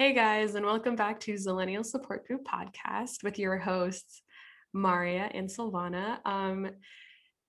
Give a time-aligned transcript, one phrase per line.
[0.00, 4.22] Hey guys, and welcome back to Zillennial Support Group podcast with your hosts,
[4.72, 6.20] Maria and Silvana.
[6.24, 6.70] Um,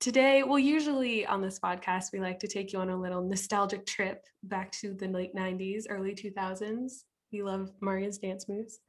[0.02, 3.86] today, well, usually on this podcast, we like to take you on a little nostalgic
[3.86, 7.04] trip back to the late 90s, early 2000s.
[7.32, 8.80] We love Maria's dance moves.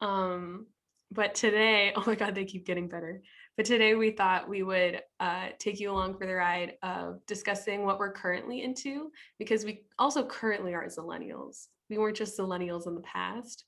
[0.00, 0.68] Um,
[1.10, 3.20] but today, oh my God, they keep getting better.
[3.56, 7.84] But today, we thought we would uh, take you along for the ride of discussing
[7.84, 9.10] what we're currently into,
[9.40, 13.64] because we also currently are Zillennials we weren't just millennials in the past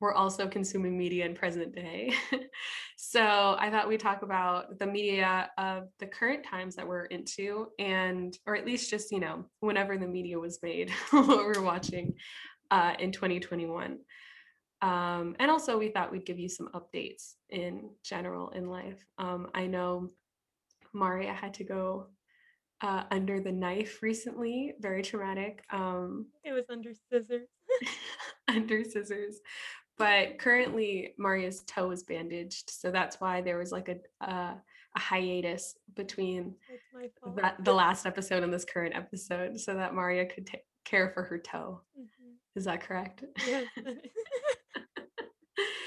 [0.00, 2.12] we're also consuming media in present day
[2.96, 7.68] so i thought we'd talk about the media of the current times that we're into
[7.78, 12.14] and or at least just you know whenever the media was made what we're watching
[12.70, 13.98] uh, in 2021
[14.82, 19.48] um, and also we thought we'd give you some updates in general in life um,
[19.54, 20.08] i know
[20.92, 22.08] maria had to go
[22.80, 24.74] uh, under the knife recently.
[24.80, 25.64] Very traumatic.
[25.72, 27.48] Um, it was under scissors.
[28.48, 29.40] under scissors.
[29.96, 33.96] But currently, Maria's toe is bandaged, so that's why there was like a
[34.28, 34.54] uh,
[34.96, 36.54] a hiatus between
[37.36, 41.24] that, the last episode and this current episode, so that Maria could take care for
[41.24, 41.80] her toe.
[41.98, 42.30] Mm-hmm.
[42.56, 43.24] Is that correct?
[43.46, 43.66] Yes.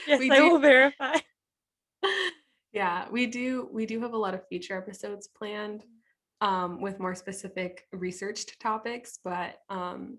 [0.07, 1.15] yes, we I do- will verify.
[2.73, 3.69] yeah, we do.
[3.71, 5.85] We do have a lot of future episodes planned
[6.41, 10.17] um, with more specific researched topics, but um,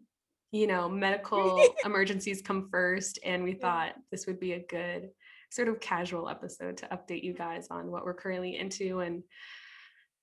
[0.52, 5.10] you know, medical emergencies come first, and we thought this would be a good
[5.50, 9.22] sort of casual episode to update you guys on what we're currently into and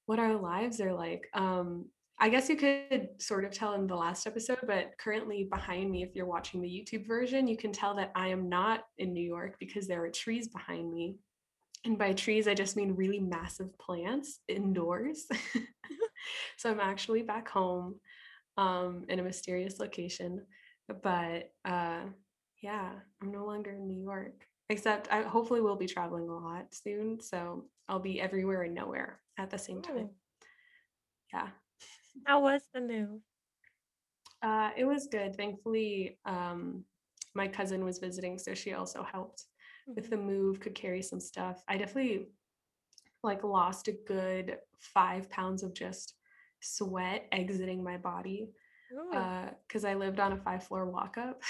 [0.05, 1.27] what our lives are like.
[1.33, 1.85] Um,
[2.19, 6.03] I guess you could sort of tell in the last episode, but currently behind me,
[6.03, 9.23] if you're watching the YouTube version, you can tell that I am not in New
[9.23, 11.17] York because there are trees behind me.
[11.83, 15.25] And by trees, I just mean really massive plants indoors.
[16.57, 17.95] so I'm actually back home
[18.57, 20.45] um, in a mysterious location.
[21.01, 22.01] But uh,
[22.61, 26.73] yeah, I'm no longer in New York, except I hopefully will be traveling a lot
[26.73, 27.19] soon.
[27.19, 30.09] So I'll be everywhere and nowhere at the same time.
[31.33, 31.47] Yeah.
[32.25, 33.21] How was the move?
[34.41, 35.35] Uh, it was good.
[35.35, 36.83] Thankfully, um,
[37.33, 39.45] my cousin was visiting, so she also helped
[39.87, 41.63] with the move, could carry some stuff.
[41.67, 42.27] I definitely
[43.23, 46.13] like lost a good five pounds of just
[46.61, 48.49] sweat exiting my body
[49.67, 51.41] because uh, I lived on a five floor walk up.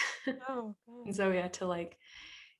[0.50, 1.98] oh, and so we had to like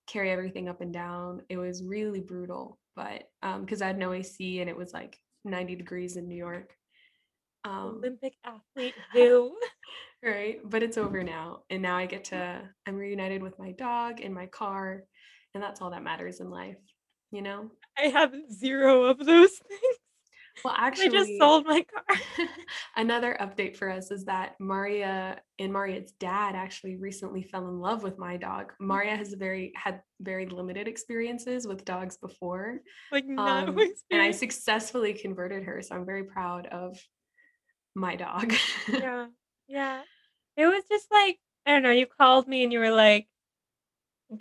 [0.08, 1.42] carry everything up and down.
[1.50, 3.30] It was really brutal, but
[3.62, 6.74] because um, I had no AC and it was like 90 degrees in New York.
[7.64, 9.56] Um, Olympic athlete who
[10.24, 14.22] right but it's over now and now i get to i'm reunited with my dog
[14.22, 15.04] in my car
[15.56, 16.78] and that's all that matters in life,
[17.32, 17.72] you know?
[17.98, 19.98] I have zero of those things.
[20.64, 22.48] Well, actually, I just sold my car.
[22.96, 28.04] another update for us is that Maria and Maria's dad actually recently fell in love
[28.04, 28.74] with my dog.
[28.82, 28.88] Mm.
[28.88, 32.80] Maria has very had very limited experiences with dogs before,
[33.12, 33.80] like not um,
[34.12, 35.82] and I successfully converted her.
[35.82, 36.98] So I'm very proud of
[37.96, 38.54] my dog.
[38.92, 39.28] yeah,
[39.68, 40.02] yeah.
[40.58, 41.92] It was just like I don't know.
[41.92, 43.28] You called me and you were like,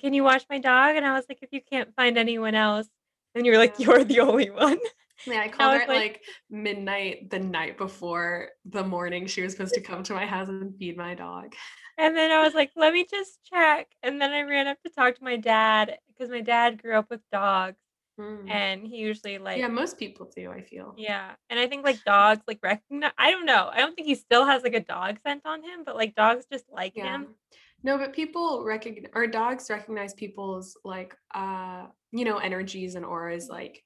[0.00, 0.96] can you watch my dog?
[0.96, 2.86] And I was like, if you can't find anyone else,
[3.34, 3.86] and you're like, yeah.
[3.86, 4.78] you're the only one.
[5.26, 6.20] Yeah, I called I her at like, like,
[6.50, 10.76] midnight the night before the morning she was supposed to come to my house and
[10.76, 11.54] feed my dog.
[11.96, 13.88] And then I was like, let me just check.
[14.02, 17.06] And then I ran up to talk to my dad because my dad grew up
[17.10, 17.76] with dogs.
[18.18, 18.48] Mm.
[18.48, 20.94] And he usually like Yeah, most people do, I feel.
[20.96, 21.32] Yeah.
[21.50, 23.70] And I think like dogs like recognize I don't know.
[23.72, 26.46] I don't think he still has like a dog scent on him, but like dogs
[26.50, 27.14] just like yeah.
[27.14, 27.34] him.
[27.82, 33.48] No, but people recognize or dogs recognize people's like uh you know energies and auras
[33.48, 33.82] like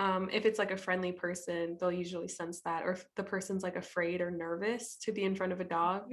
[0.00, 3.62] um if it's like a friendly person they'll usually sense that or if the person's
[3.62, 6.04] like afraid or nervous to be in front of a dog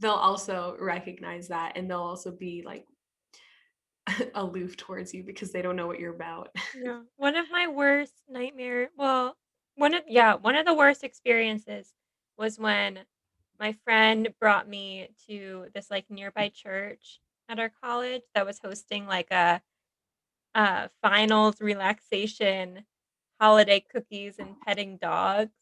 [0.00, 2.84] they'll also recognize that and they'll also be like
[4.34, 6.54] aloof towards you because they don't know what you're about.
[6.80, 7.00] yeah.
[7.16, 9.36] One of my worst nightmare well
[9.76, 11.92] one of yeah, one of the worst experiences
[12.38, 13.00] was when
[13.60, 19.06] my friend brought me to this like nearby church at our college that was hosting
[19.06, 19.60] like a
[20.54, 22.84] uh finals relaxation
[23.40, 25.52] holiday cookies and petting dogs.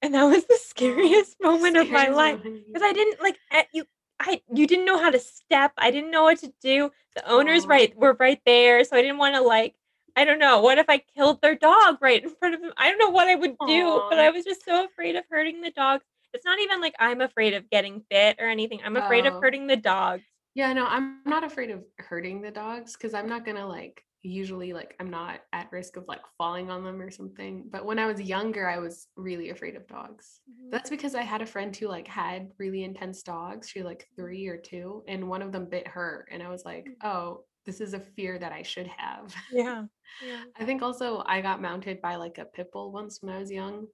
[0.00, 2.42] And that was the oh, scariest oh, moment of my life.
[2.42, 3.84] because i didn't like at you
[4.20, 5.72] i you didn't know how to step.
[5.78, 6.90] I didn't know what to do.
[7.14, 8.84] The owners right were right there.
[8.84, 9.74] So i didn't want to like
[10.16, 12.72] i don't know what if i killed their dog right in front of them?
[12.76, 14.10] I don't know what i would do Aww.
[14.10, 16.04] but i was just so afraid of hurting the dogs.
[16.34, 18.80] It's not even like I'm afraid of getting bit or anything.
[18.84, 19.34] I'm afraid oh.
[19.36, 20.22] of hurting the dogs.
[20.54, 24.72] Yeah, no, I'm not afraid of hurting the dogs because I'm not gonna like usually
[24.72, 27.68] like I'm not at risk of like falling on them or something.
[27.70, 30.40] But when I was younger, I was really afraid of dogs.
[30.50, 30.70] Mhm.
[30.70, 33.68] That's because I had a friend who like had really intense dogs.
[33.68, 36.26] She like three or two, and one of them bit her.
[36.30, 36.94] And I was like, Mm.
[37.04, 39.34] oh, this is a fear that I should have.
[39.52, 39.84] Yeah.
[40.20, 40.44] Yeah.
[40.56, 43.50] I think also I got mounted by like a pit bull once when I was
[43.50, 43.86] young.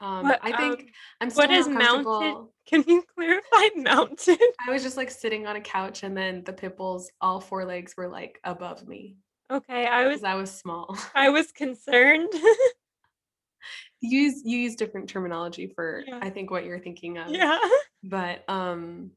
[0.00, 2.48] Um, What I um think I'm still what is mounted?
[2.66, 4.40] Can you clarify mounted?
[4.66, 7.64] I was just like sitting on a couch, and then the pit bulls, all four
[7.64, 9.16] legs were like above me
[9.50, 10.96] Okay, I was I was small.
[11.14, 12.28] I was concerned.
[14.00, 16.20] you use you use different terminology for Yeah.
[16.22, 17.30] I think what you're thinking of.
[17.30, 17.58] yeah.
[18.02, 19.10] But um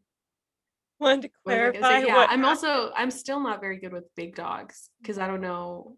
[1.00, 2.08] Wanted to what was I gonna clarify say?
[2.08, 5.98] Yeah, I'm also I'm still not very good with big dogs because I don't know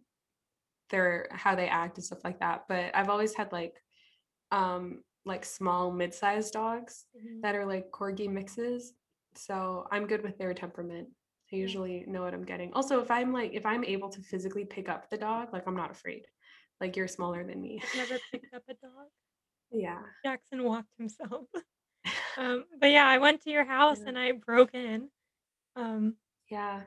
[0.90, 2.66] their how they act and stuff like that.
[2.68, 3.74] But I've always had like
[4.52, 7.42] um like small mid-sized dogs Mhm.
[7.42, 8.94] that are like corgi mixes.
[9.36, 11.10] So I'm good with their temperament.
[11.52, 12.72] I usually know what I'm getting.
[12.74, 15.76] Also, if I'm like if I'm able to physically pick up the dog, like I'm
[15.76, 16.26] not afraid.
[16.82, 17.82] Like you're smaller than me.
[17.84, 19.08] I've never picked up a dog.
[19.72, 20.02] yeah.
[20.24, 21.48] Jackson walked himself.
[22.38, 24.10] Um, but yeah, I went to your house Yeah.
[24.10, 25.10] and I broke in
[25.78, 26.16] um,
[26.52, 26.82] Yeah.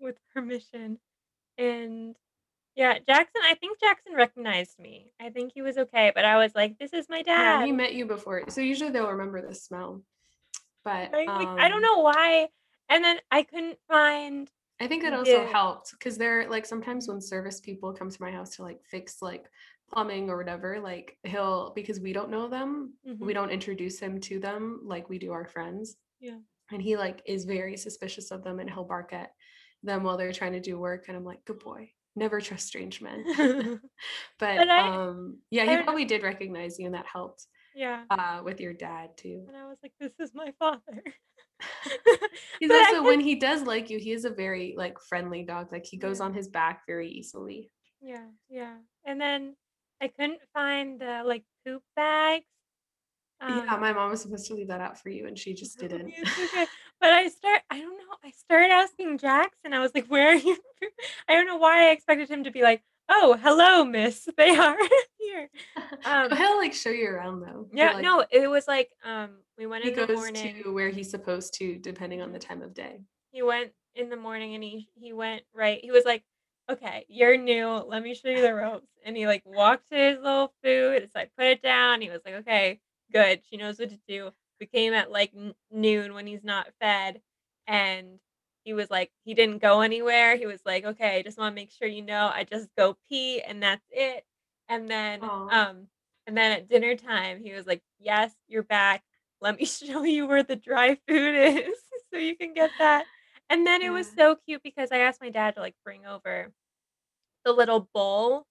[0.00, 0.98] with permission.
[1.58, 2.16] And
[2.76, 5.12] yeah, Jackson, I think Jackson recognized me.
[5.20, 7.66] I think he was okay, but I was like, this is my Yeah, dad.
[7.66, 8.42] he met you before.
[8.48, 10.02] So usually they'll remember the smell.
[10.84, 11.28] But Right?
[11.28, 12.48] Like, I don't um know why.
[12.88, 14.50] And then I couldn't find
[14.80, 18.30] I think that also helped because they're like sometimes when service people come to my
[18.32, 19.44] house to like fix like
[19.92, 23.34] plumbing or whatever, like he'll because we don't know them, we Mhm.
[23.34, 25.96] don't introduce him to them like we do our friends.
[26.20, 26.38] Yeah.
[26.72, 29.32] And he like is very suspicious of them and he'll bark at
[29.82, 31.06] them while they're trying to do work.
[31.08, 33.24] And I'm like, good boy, never trust strange men.
[34.38, 38.04] But I um yeah, he don't probably did recognize you and that helped Yeah.
[38.10, 39.44] uh with your dad too.
[39.48, 41.02] And I was like, this is my father.
[42.60, 45.72] He's But also when he does like you, he is a very like friendly dog.
[45.72, 46.26] Like he goes Yeah.
[46.26, 47.70] on his back very easily.
[48.00, 48.76] Yeah, yeah.
[49.04, 49.56] And then
[50.00, 52.44] I couldn't find the like poop bags.
[53.40, 55.78] Yeah, Um, my mom was supposed to leave that out for you and she just
[55.78, 56.14] didn't.
[56.16, 56.66] okay.
[57.04, 58.16] But I start I don't know.
[58.24, 59.74] I started asking Jackson.
[59.74, 60.56] I was like, "Where are you?"
[61.28, 64.26] I don't know why I expected him to be like, "Oh, hello, miss.
[64.38, 64.74] They are
[65.18, 65.50] here."
[66.06, 67.68] Um, he'll like show you around though.
[67.74, 70.62] Yeah, like no, it was like um we went he in the goes morning.
[70.62, 73.00] to where he's supposed to depending on the time of day.
[73.32, 75.80] He went in the morning and he he went right.
[75.82, 76.24] He was like,
[76.70, 77.68] "Okay, you're new.
[77.68, 81.10] Let me show you the ropes." And he like walked to his little food.
[81.12, 82.00] So I put it down.
[82.00, 82.80] He was like, "Okay,
[83.12, 83.42] good.
[83.50, 84.30] She knows what to do."
[84.60, 85.32] We came at like
[85.70, 87.20] noon when he's not fed,
[87.66, 88.20] and
[88.64, 90.36] he was like, he didn't go anywhere.
[90.36, 92.96] He was like, "Okay, I just want to make sure you know, I just go
[93.08, 94.24] pee and that's it."
[94.68, 95.48] And then Aw.
[95.50, 95.88] um
[96.26, 99.04] and then at dinner time, he was like, "Yes, you're back.
[99.40, 101.78] Let me show you where the dry food is
[102.12, 103.06] so you can get that."
[103.50, 106.52] And then it was so cute because I asked my dad to like bring over
[107.44, 108.46] the little bowl,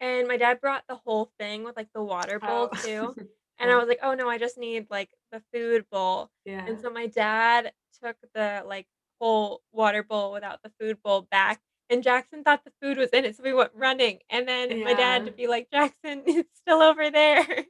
[0.00, 2.78] and my dad brought the whole thing with like the water bowl Oh.
[2.82, 3.16] too.
[3.58, 6.66] And I was like, "Oh no, I just need like the food bowl." yeah.
[6.66, 7.72] And so my dad
[8.02, 8.86] took the like
[9.20, 11.60] whole water bowl without the food bowl back.
[11.90, 14.18] And Jackson thought the food was in it, so we went running.
[14.30, 15.24] And then my dad Yeah.
[15.26, 17.66] to be like, Jackson, it's still over there.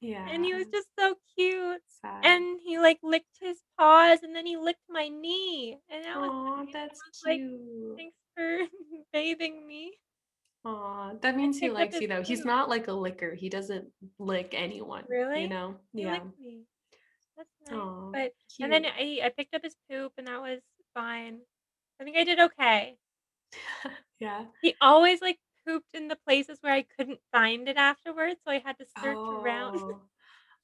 [0.00, 0.28] Yeah.
[0.32, 1.82] And he was just so cute.
[2.00, 2.24] Sad.
[2.24, 5.78] And he like licked his paws and then he licked my knee.
[5.90, 6.30] And that was.
[6.56, 7.96] I that's was like, cute.
[7.96, 8.58] thanks for
[9.12, 9.98] bathing me.
[10.64, 12.22] Aw, that means he likes you though.
[12.22, 13.34] He's not like a licker.
[13.34, 13.88] He doesn't
[14.18, 15.42] lick anyone, Really?
[15.42, 15.76] you know?
[15.94, 16.20] He Yeah.
[16.40, 16.64] me.
[17.36, 17.78] That's nice.
[17.78, 18.86] Aw, But and then.
[18.86, 20.60] I I picked up his poop and that was
[20.94, 21.40] fine.
[22.00, 22.98] I think I did okay.
[24.20, 24.46] Yeah.
[24.62, 28.58] He always like pooped in the places where I couldn't find it afterwards, so I
[28.58, 30.02] had to search around, Oh.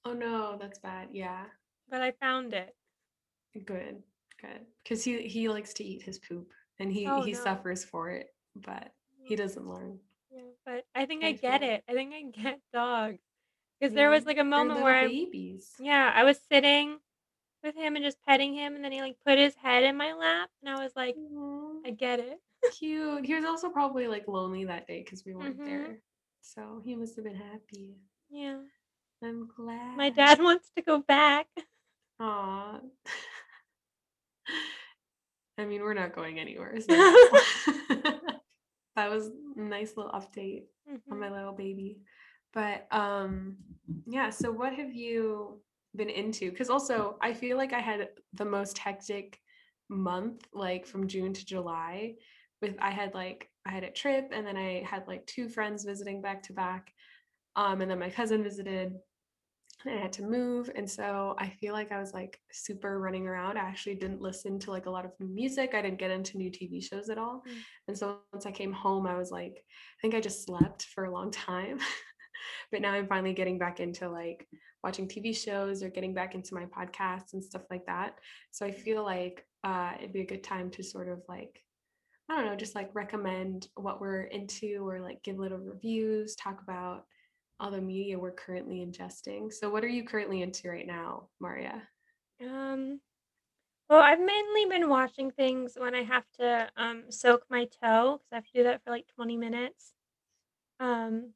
[0.04, 1.08] Oh no, that's bad.
[1.12, 1.46] Yeah.
[1.88, 2.74] but I found it.
[3.64, 4.02] Good.
[4.40, 4.66] Good.
[4.82, 7.38] Because he he likes to eat his poop and he Oh he no.
[7.38, 8.92] suffers for it, but
[9.24, 9.98] he doesn't learn.
[10.30, 11.82] Yeah, but I think I get it.
[11.88, 13.18] I think I get dogs.
[13.80, 15.72] Because there was like a moment where I babies.
[15.78, 16.98] yeah, I was sitting
[17.62, 20.12] with him and just petting him and then he like put his head in my
[20.12, 21.16] lap and I was like,
[21.86, 22.38] I get it.
[22.72, 23.26] cute.
[23.26, 25.66] He was also probably like lonely that day because we weren't Mhm.
[25.66, 25.98] there.
[26.40, 27.96] So he must have been happy.
[28.30, 28.58] Yeah.
[29.22, 29.96] I'm glad.
[29.96, 31.46] My dad wants to go back.
[32.20, 32.80] Aw.
[35.58, 36.94] I mean, we're not going anywhere, so
[38.96, 40.64] that was a nice little update
[41.10, 41.32] on my Mhm.
[41.32, 42.00] little baby.
[42.52, 43.56] But um
[44.06, 45.60] yeah, so what have you
[45.96, 46.50] been into?
[46.50, 49.40] Because also I feel like I had the most hectic
[49.88, 52.16] month, like from June to July.
[52.60, 55.84] With I had like I had a trip and then I had like two friends
[55.84, 56.92] visiting back to back.
[57.56, 58.94] Um, and then my cousin visited.
[59.86, 60.70] And I had to move.
[60.74, 63.58] And so I feel like I was like super running around.
[63.58, 65.74] I actually didn't listen to like a lot of new music.
[65.74, 67.42] I didn't get into new TV shows at all.
[67.46, 67.52] Mm.
[67.88, 71.04] And so once I came home, I was like, I think I just slept for
[71.04, 71.78] a long time.
[72.72, 74.46] but now I'm finally getting back into like
[74.82, 78.18] watching TV shows or getting back into my podcasts and stuff like that.
[78.50, 81.62] So I feel like uh, it'd be a good time to sort of like,
[82.30, 86.62] I don't know, just like recommend what we're into or like give little reviews, talk
[86.62, 87.04] about
[87.64, 89.50] all the media we're currently ingesting.
[89.50, 91.82] So, what are you currently into right now, Maria?
[92.42, 93.00] Um,
[93.88, 98.28] well, I've mainly been watching things when I have to um soak my toe because
[98.32, 99.94] I have to do that for like 20 minutes.
[100.78, 101.30] Um,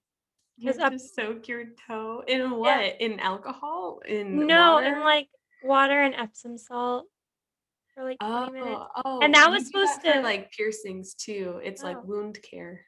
[0.59, 3.01] You have up to soak your toe in yeah, what?
[3.01, 4.01] In alcohol?
[4.07, 5.01] In no, water?
[5.01, 5.29] like
[5.65, 7.07] water and Epsom salt
[7.95, 8.81] for like 20 minutes.
[9.07, 11.59] Oh, And oh, that was supposed that to, like piercings too.
[11.65, 12.83] It's like oh, wound care.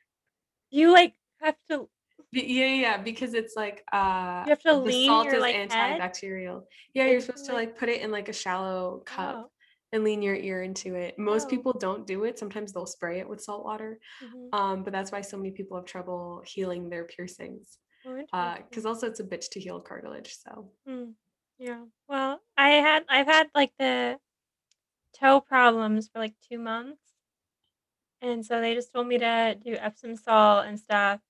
[0.71, 1.89] you like have to
[2.33, 6.01] Yeah, yeah, because it's like uh you have to the salt your is like head
[6.01, 6.63] antibacterial.
[6.95, 9.51] Yeah, you're supposed to like put it in like a shallow cup Oh,
[9.93, 11.19] and lean your ear into it.
[11.19, 12.39] Most oh, people don't do it.
[12.39, 13.99] Sometimes they'll spray it with salt water.
[14.21, 17.79] hmm Um, but that's why so many people have trouble healing their piercings.
[18.07, 20.37] Oh, Uh, because also it's a bitch to heal cartilage.
[20.37, 21.13] So Hmm.
[21.59, 21.85] Yeah.
[22.09, 24.21] Well, I had I've had like the
[25.13, 27.01] toe problems for like two months.
[28.23, 31.21] And so they just told me to do Epsom salt and stuff,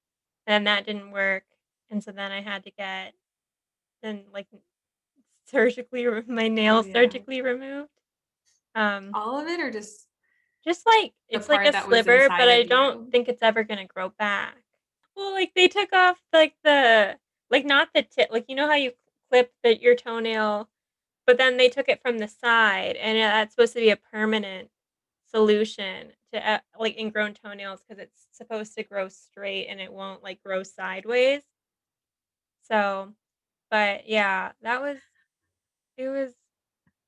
[0.50, 1.44] and that didn't work.
[1.90, 3.14] And so then I had to get
[4.02, 4.46] then like
[5.46, 6.92] surgically my oh nails yeah.
[6.92, 7.90] surgically removed.
[8.74, 10.06] Um, All of it or just
[10.64, 13.10] just like it's like a sliver, but I don't you?
[13.10, 14.56] think it's ever gonna grow back.
[15.16, 17.16] Well, like they took off like the
[17.50, 18.92] like not the tip, like you know how you
[19.30, 20.68] clip your toenail,
[21.26, 23.96] but then they took it from the side, and uh, that's supposed to be a
[23.96, 24.68] permanent
[25.30, 30.22] solution to uh, like ingrown toenails because it's supposed to grow straight and it won't
[30.22, 31.42] like grow sideways.
[32.62, 33.12] So,
[33.70, 34.98] but yeah, that was
[35.96, 36.32] it was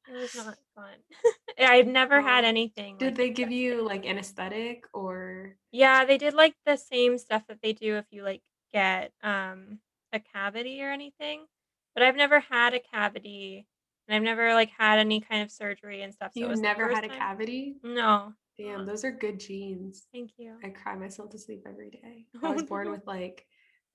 [0.08, 0.94] it was not fun.
[1.58, 6.34] I've never had anything did like they give you like anesthetic or Yeah, they did
[6.34, 9.78] like the same stuff that they do if you like get um
[10.12, 11.46] a cavity or anything.
[11.94, 13.66] But I've never had a cavity
[14.08, 16.32] and I've never like had any kind of surgery and stuff.
[16.34, 17.18] So it you've was never had a time.
[17.18, 17.76] cavity?
[17.82, 18.34] No.
[18.62, 20.07] Damn, those are good genes.
[20.12, 20.57] thank you.
[20.64, 22.26] I cry myself to sleep every day.
[22.42, 23.47] I was born with like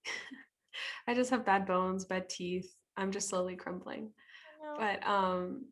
[1.08, 2.74] I just have bad bones, bad teeth.
[2.96, 4.12] I'm just slowly crumbling.
[4.78, 5.66] But um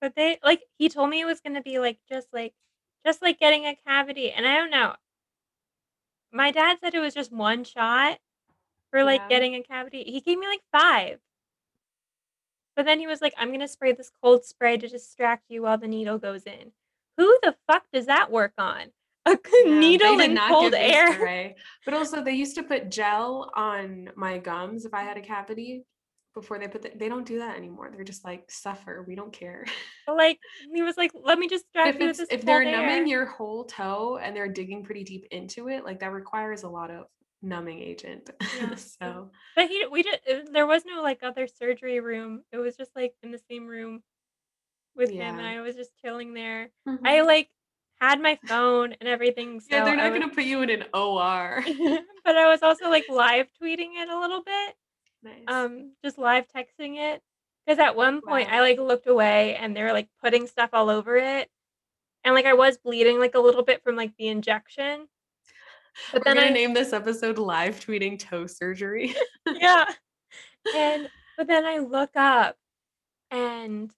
[0.00, 2.54] But they like he told me it was gonna be like just like
[3.06, 4.30] just like getting a cavity.
[4.30, 4.94] And I don't know.
[6.32, 8.18] My dad said it was just one shot
[8.90, 9.28] for like yeah.
[9.28, 10.04] getting a cavity.
[10.04, 11.18] He gave me like five.
[12.74, 15.78] But then he was like, I'm gonna spray this cold spray to distract you while
[15.78, 16.72] the needle goes in.
[17.22, 18.88] Who the fuck does that work on?
[19.26, 21.54] A Yeah, needle in cold air?
[21.84, 25.84] But also they used to put gel on my gums if I had a cavity
[26.34, 27.92] before they put the, they don't do that anymore.
[27.94, 29.04] They're just like suffer.
[29.06, 29.64] We don't care.
[30.08, 30.40] Like
[30.74, 33.64] he was like, let me just if you with this if they're numbing your whole
[33.64, 37.06] toe and they're digging pretty deep into it, like that requires a lot of
[37.40, 38.28] numbing agent.
[38.56, 42.42] Yeah, so But he we did uh, there was no like other surgery room.
[42.52, 44.02] It was just like in the same room
[44.96, 45.46] with him and.
[45.46, 46.70] I was just chilling there.
[46.86, 47.26] I Mhm.
[47.26, 47.50] like
[48.00, 50.84] had my phone and everything, so Yeah, they're not was gonna put you in an
[50.92, 51.62] OR.
[52.24, 54.74] but I was also like live tweeting it a little bit.
[55.22, 55.44] nice.
[55.46, 57.22] Um, just live texting it.
[57.64, 60.90] Because at one point I like looked away and they were like putting stuff all
[60.90, 61.48] over it.
[62.24, 65.08] And like I was bleeding like a little bit from like the injection.
[66.10, 69.14] But We're then gonna I name this episode live tweeting toe surgery.
[69.46, 69.84] yeah.
[70.76, 72.56] And but then I look up
[73.30, 73.92] and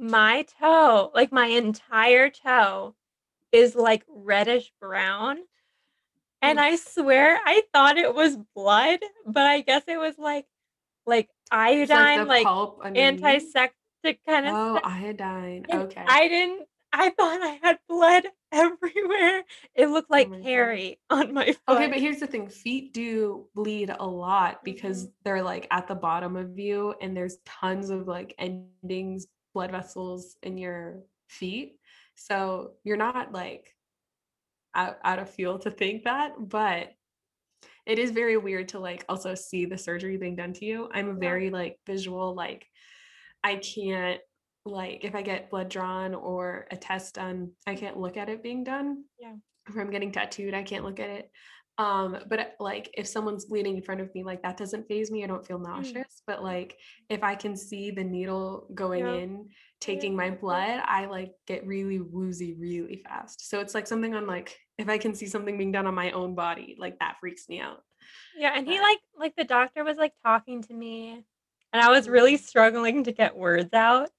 [0.00, 2.96] my toe, like my entire toe,
[3.52, 5.38] is like reddish brown.
[6.42, 10.46] And I swear I thought it was blood, but I guess it was like
[11.06, 11.30] like
[11.90, 12.52] like iodine, like
[12.82, 13.22] underneath.
[13.24, 14.84] antiseptic kind of Oh, stuff.
[14.84, 15.66] iodine.
[15.70, 16.06] And Okay.
[16.06, 19.44] I didn't I thought I had blood everywhere.
[19.74, 20.44] It looked Oh like my god.
[20.48, 21.58] Harry on my foot.
[21.68, 22.48] Okay, but here's the thing.
[22.48, 25.12] Feet do bleed a lot because Mhm.
[25.24, 30.36] they're like at the bottom of you and there's tons of like endings, blood vessels
[30.42, 31.76] in your feet.
[32.14, 33.74] So you're not like
[34.74, 36.90] out, out of fuel to think that, but
[37.86, 40.88] it is very weird to like also see the surgery being done to you.
[40.92, 42.66] I'm very like visual, like
[43.42, 44.20] I can't
[44.66, 48.42] like if I get blood drawn or a test done, I can't look at it
[48.42, 49.04] being done.
[49.18, 49.34] Yeah.
[49.68, 51.30] If I'm getting tattooed, I can't look at it.
[51.78, 55.24] Um, but like if someone's bleeding in front of me, like that doesn't phase me.
[55.24, 55.68] I don't feel Mm.
[55.68, 56.22] nauseous.
[56.26, 56.76] But like
[57.08, 59.48] if I can see the needle going in,
[59.80, 63.48] taking my blood, I like get really woozy really fast.
[63.48, 66.10] So it's like something on like if I can see something being done on my
[66.10, 67.82] own body, like that freaks me out.
[68.36, 71.24] Yeah, and he like like the doctor was like talking to me
[71.72, 74.10] and I was really struggling to get words out,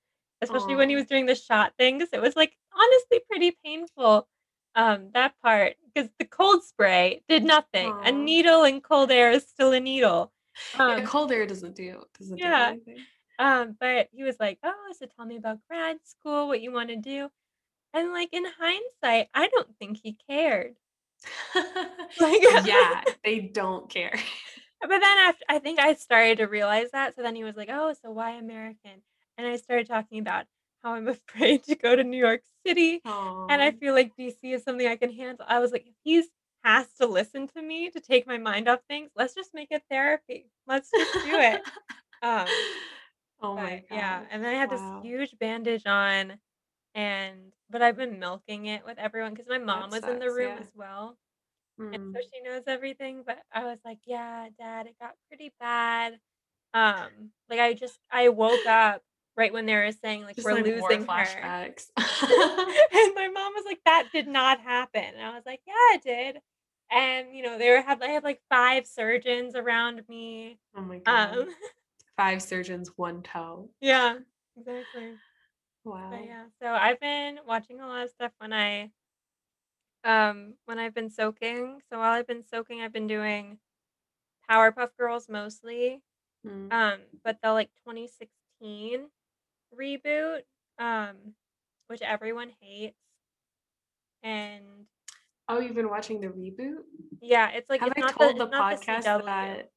[0.42, 2.10] especially when he was doing the shot things.
[2.14, 4.28] It was, like, honestly pretty painful,
[4.76, 8.00] um, that part, 'cause the cold spray did nothing.
[8.04, 10.34] A needle in cold air is still a needle.
[10.88, 12.74] Yeah, Um cold air doesn't do doesn't do Yeah.
[12.74, 13.08] anything.
[13.40, 16.98] Um, but he was like, "Oh, so tell me about grad school, what you wanna
[16.98, 17.32] do."
[17.94, 20.78] And, like, in hindsight, I don't think he cared.
[22.18, 24.14] Like Yeah, they don't care.
[24.82, 27.70] But then aft I think I started to realize that, so then he was like,
[27.72, 29.04] "Oh, so why American?"
[29.38, 30.48] And I started talking about
[30.84, 33.04] how I'm afraid to go to New York City,
[33.50, 35.46] and I feel like DC is something I can handle.
[35.50, 36.30] I was like, "If he's
[36.64, 39.84] has to listen to me to take my mind off things, let's just make it
[39.90, 40.52] therapy.
[40.68, 41.64] Let's just do it."
[42.24, 42.68] Um,
[43.42, 46.40] Oh my but yeah, and then I had this huge bandage on,
[46.96, 50.32] and but I've been milking it with everyone because my mom That was in the
[50.32, 50.60] room yeah.
[50.60, 51.18] as well,
[51.94, 52.24] and so Mm.
[52.34, 56.20] she knows everything, but I was like, "Yeah, dad, it got pretty bad."
[56.74, 59.04] Um, like, I just I woke up
[59.38, 61.92] right when they were saying, like, Just, "We're like, losing her." flashbacks.
[62.94, 66.04] And my mom was like, "That did not happen." And I was like, "Yeah, it
[66.04, 66.42] did."
[66.92, 70.60] And, you know, they were have I had, like, 5 surgeons around me.
[70.76, 71.48] Oh my god.
[71.48, 71.56] Um
[72.18, 73.70] 5 surgeons, 1 toe.
[73.82, 74.20] Yeah,
[74.56, 75.20] exactly.
[76.10, 76.26] But Wow.
[76.26, 78.92] yeah, so I've been watching a lot of stuff when I
[80.04, 81.82] um, when I've been soaking.
[81.90, 83.60] So while I've been soaking, I've been doing
[84.50, 86.02] Powerpuff Girls mostly,
[86.44, 86.72] Mm.
[86.72, 89.10] um, but the, like, 2016
[89.78, 90.44] reboot,
[90.80, 91.36] um,
[91.88, 92.98] which everyone hates
[94.24, 94.88] and
[95.50, 96.84] Oh, you've been watching the reboot?
[97.22, 99.26] Yeah, it's like Have it's I not told the the podcast CW.
[99.26, 99.72] that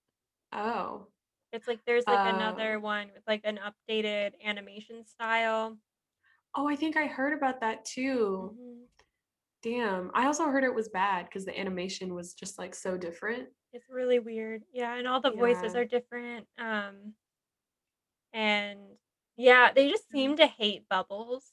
[0.52, 1.08] Oh.
[1.52, 2.80] It's like there's, like, another Oh.
[2.80, 5.78] one with, like, an updated animation style.
[6.56, 8.56] Oh, I think I heard about that too.
[8.56, 8.88] Mhm.
[9.62, 13.48] Damn, I also heard it was bad because the animation was just, like, so different.
[13.72, 14.64] It's really weird.
[14.72, 15.80] Yeah, and all the voices Yeah.
[15.80, 17.14] are different, um
[18.32, 18.96] and
[19.36, 20.12] yeah, they just Mm.
[20.12, 21.44] seem to hate Bubbles.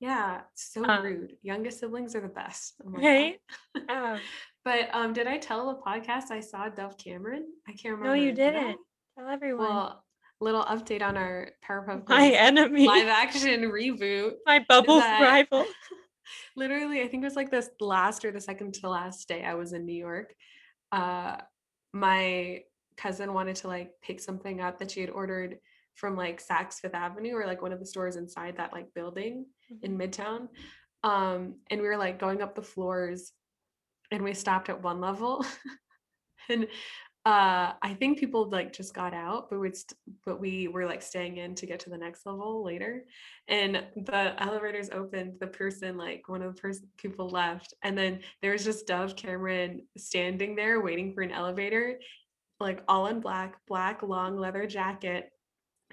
[0.00, 1.36] Yeah, so Um rude.
[1.42, 2.74] Youngest siblings are the best.
[2.84, 2.90] Oh.
[2.90, 3.40] Right?
[3.88, 4.20] Um
[4.64, 7.46] But, um, did I tell the podcast I saw Dove Cameron?
[7.66, 8.08] I can't remember.
[8.08, 8.32] No, you.
[8.32, 8.76] Didn't.
[9.18, 9.66] Tell everyone.
[9.66, 10.04] Well,
[10.42, 12.86] little update on our Powerpuff My Girls live enemy.
[13.08, 15.64] action reboot My is Bubbles rival.
[16.54, 19.54] literally, I think it was, like, this last or the second to last day I
[19.54, 20.34] was in New York,
[20.92, 21.38] uh,
[21.94, 22.60] my
[22.98, 25.58] cousin wanted to, like, pick something up that she had ordered
[25.98, 29.46] from, like, Saks Fifth Avenue or, like, one of the stores inside that, like, building
[29.82, 30.00] in Mhm.
[30.00, 30.48] Midtown,
[31.04, 33.32] um, and we were, like, going up the floors,
[34.12, 35.44] and we stopped at 1 level,
[36.50, 36.68] and,
[37.26, 39.92] uh, I think people, like, just got out, but we'd st
[40.24, 43.06] but we were, like, staying in to get to the next level later,
[43.48, 48.22] and the elevators opened, the person, like, one of the pers people left, and then
[48.42, 52.00] there was just Dove Cameron standing there waiting for an elevator,
[52.60, 55.30] like, all in black, black long leather jacket,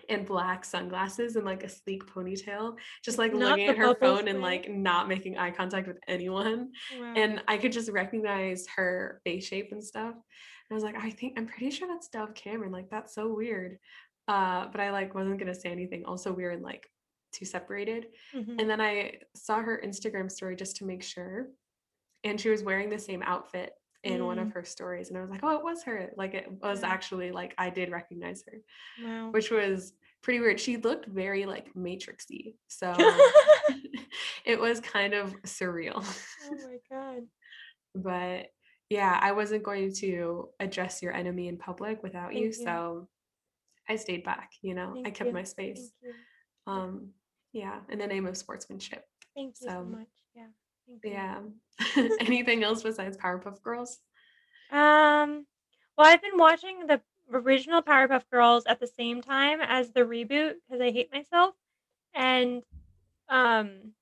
[0.09, 4.27] and black sunglasses, and, like, a sleek ponytail, just, like, Not looking at her phone
[4.27, 7.15] and, like, not making eye contact with anyone, Wow.
[7.15, 10.13] and I could just recognize her face shape and stuff.
[10.15, 10.23] And
[10.71, 13.79] I was like, "I think I'm pretty sure that's Dove Cameron, like, that's so weird."
[14.27, 16.05] Uh, but I, like, wasn't gonna say anything.
[16.05, 16.89] Also, we were in, like,
[17.33, 18.59] 2 separated, Mhm.
[18.59, 21.51] and then I saw her Instagram story just to make sure,
[22.23, 23.73] and she was wearing the same outfit
[24.05, 24.53] in one of Mm.
[24.53, 26.89] her stories, and I was like, "Oh, it was her." Like, it was Yeah.
[26.89, 28.61] actually, like, I did recognize her,
[29.03, 29.31] Wow.
[29.31, 30.59] which was pretty weird.
[30.59, 32.93] She looked very, like, Matrix-y, so
[34.45, 36.03] it was kind of surreal.
[36.43, 37.23] Oh my god.
[37.95, 38.47] But,
[38.89, 42.51] yeah, I wasn't going to address your enemy in public without you, you.
[42.53, 43.07] so
[43.87, 45.01] I stayed back, you know?
[45.05, 45.33] I kept you.
[45.33, 45.93] my space.
[46.03, 46.11] Yeah.
[46.67, 47.13] Um,
[47.53, 49.05] yeah, in the name of sportsmanship.
[49.33, 50.07] Thank you so So much.
[51.03, 51.39] Yeah.
[51.95, 52.07] Yeah.
[52.19, 53.99] Anything else besides Powerpuff Girls?
[54.71, 55.45] Um,
[55.97, 60.55] well, I've been watching the original Powerpuff Girls at the same time as the reboot
[60.67, 61.55] because I hate myself,
[62.15, 62.63] and,
[63.29, 63.93] um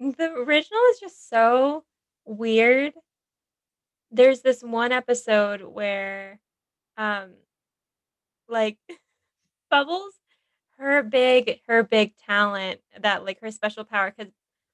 [0.00, 1.84] the original is just so
[2.24, 2.94] weird.
[4.10, 6.40] There's this one episode where,
[6.98, 7.34] um
[8.48, 8.78] like,
[9.70, 10.14] Bubbles,
[10.78, 14.28] her big her big talent that, like, her special power 'cause,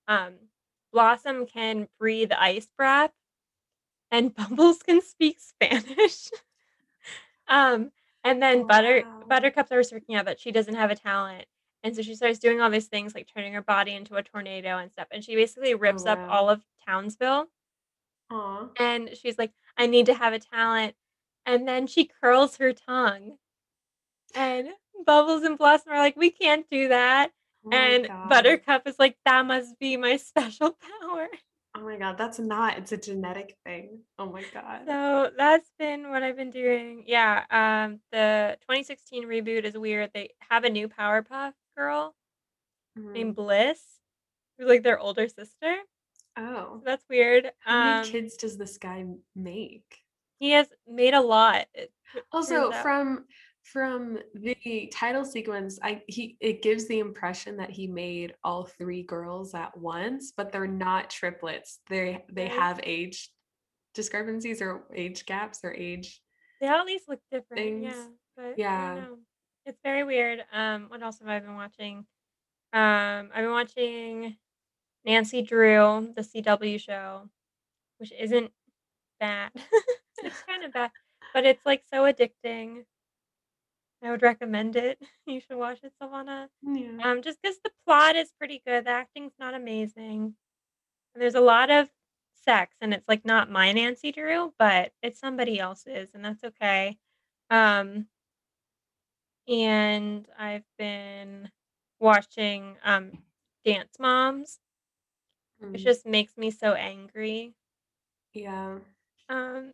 [0.08, 0.34] um,
[0.92, 3.12] Blossom can breathe ice breath,
[4.10, 6.30] and Bubbles can speak Spanish.
[7.48, 7.90] Um,
[8.24, 9.22] and then Oh, Butter wow.
[9.26, 11.46] Buttercup starts freaking out that she doesn't have a talent,
[11.82, 14.78] and so she starts doing all these things, like turning her body into a tornado
[14.78, 16.28] and stuff, and she basically Oh, rips up wow.
[16.28, 17.48] all of Townsville
[18.30, 18.68] Aw.
[18.78, 20.96] and she's like, "I need to have a talent,"
[21.44, 23.36] and then she curls her tongue.
[24.34, 24.70] And
[25.06, 27.32] Bubbles and Blossom are like, "We can't do that,"
[27.66, 28.28] Oh and god.
[28.28, 31.28] Buttercup is like, "That must be my special power."
[31.74, 34.00] Oh my god, that's not it's a genetic thing.
[34.18, 34.82] Oh my god.
[34.86, 37.04] So that's been what I've been doing.
[37.06, 40.10] Yeah, um, the 2016 reboot is weird.
[40.14, 42.14] They have a new Powerpuff Girl
[42.96, 43.36] named Mhm.
[43.36, 43.80] Bliss,
[44.58, 45.76] who's like their older sister.
[46.36, 46.82] So Oh.
[46.84, 47.52] that's weird.
[47.60, 50.04] How many Um, kids does this guy make?
[50.40, 51.66] he has made a lot,
[52.32, 53.26] Also, from
[53.72, 59.02] from the title sequence, I he it gives the impression that he made all 3
[59.04, 61.80] girls at once, but they're not triplets.
[61.88, 63.30] They they have age
[63.94, 66.20] discrepancies or age gaps or age
[66.60, 68.08] They all at least look different, yeah, things.
[68.36, 69.06] but Yeah.
[69.66, 70.44] It's very weird.
[70.52, 72.06] Um, what else have I been watching?
[72.72, 74.38] Um, I've been watching
[75.04, 77.28] Nancy Drew, the CW show,
[77.98, 78.52] which isn't
[79.20, 79.52] bad.
[80.22, 80.92] It's kinda bad,
[81.34, 82.84] but it's, like, so addicting.
[84.02, 85.00] I would recommend it.
[85.26, 86.48] You should watch it, Silvana.
[86.62, 87.02] Yeah.
[87.02, 90.36] Um, just 'cause the plot is pretty good, the acting's not amazing.
[91.14, 91.90] And there's a lot of
[92.34, 96.98] sex, and it's, like, not my Nancy Drew, but it's somebody else's, and that's okay.
[97.50, 98.08] Um
[99.48, 101.50] and I've been
[102.00, 103.12] watching, um,
[103.64, 104.58] Dance Moms,
[105.72, 105.84] which Mm.
[105.84, 107.54] just makes me so angry.
[108.34, 108.78] Yeah.
[109.28, 109.72] Um,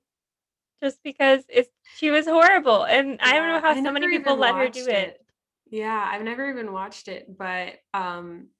[0.85, 4.37] just because it's she was horrible, and I don't know how I so many people
[4.37, 5.14] let her do it.
[5.14, 5.20] it.
[5.70, 8.51] Yeah, I've never even watched it, but, um,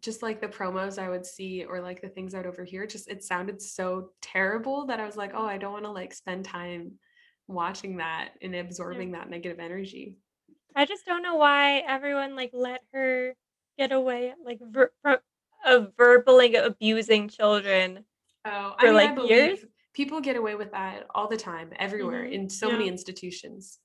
[0.00, 3.24] just, like, the promos I would see or, like, the things I'd overhear, just it
[3.24, 7.00] sounded so terrible that I was like, "Oh, I don't wanna, like, spend time
[7.48, 8.54] watching that and
[8.88, 9.04] Yeah.
[9.04, 10.18] absorbing that negative energy."
[10.74, 13.36] I just don't know why everyone, like, let her
[13.78, 14.92] get away, like, ver
[15.64, 18.04] of verbally abusing children
[18.44, 19.64] Oh, I for, mean, I like, years.
[19.94, 22.26] People get away with that all the time, everywhere, Mhm.
[22.26, 23.80] in so many institutions.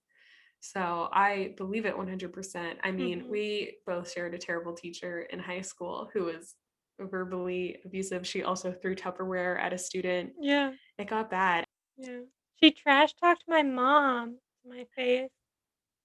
[0.61, 2.79] So, I believe it 100%.
[2.83, 3.29] I mean, Mhm.
[3.29, 6.55] we both shared a terrible teacher in high school who was
[6.99, 8.27] verbally abusive.
[8.27, 10.33] She also threw Tupperware at a student.
[10.37, 10.77] Yeah.
[10.99, 11.65] It got bad.
[11.97, 12.21] Yeah.
[12.55, 15.31] She trash talked my mom to my face.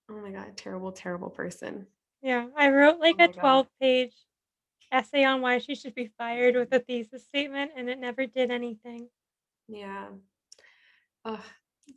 [0.09, 1.89] Oh my god, terrible, terrible person.
[2.23, 3.65] Yeah, I wrote, like, Oh a god.
[3.69, 4.15] twelve-page
[4.93, 8.51] essay on why she should be fired with a thesis statement, and it never did
[8.51, 9.11] anything.
[9.69, 10.11] Yeah.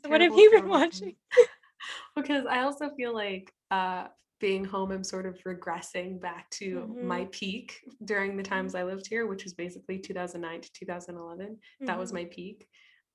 [0.03, 1.15] So what have you been watching?
[2.15, 7.25] Because I also feel like, uh, being home, I'm sort of regressing back to my
[7.25, 7.31] Mhm.
[7.31, 11.59] peak during the times I lived here, which was basically 2009 to 2011.
[11.87, 12.13] That was Mhm.
[12.13, 12.67] my peak.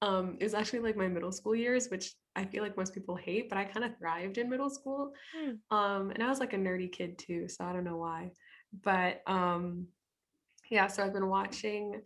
[0.02, 3.14] Um, it was actually, like, my middle school years, which I feel like most people
[3.14, 5.12] hate, but I kinda thrived in middle school.
[5.32, 5.62] Hmm.
[5.70, 8.32] Um, and I was, like, a nerdy kid too, so I don't know why.
[8.72, 9.88] But, um,
[10.70, 12.02] yeah, so I've been watching,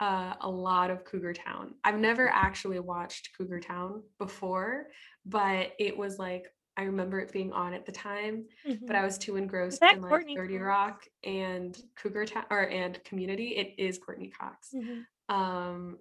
[0.00, 1.74] uh, a lot of Cougar Town.
[1.84, 4.86] I've never actually watched Cougar Town before,
[5.24, 6.46] but it was, like
[6.78, 8.44] I remember it being on at the time,
[8.86, 10.64] but I was too engrossed in, like, Courteney 30 Cox?
[10.66, 13.56] Rock and Cougar Town or and Community.
[13.56, 14.72] It is Courteney Cox.
[14.74, 15.06] Mhm.
[15.30, 15.98] Um,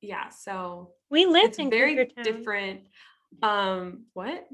[0.00, 2.24] yeah, so We lived in Cougar very Town.
[2.24, 2.80] different.
[3.42, 4.46] Um, what?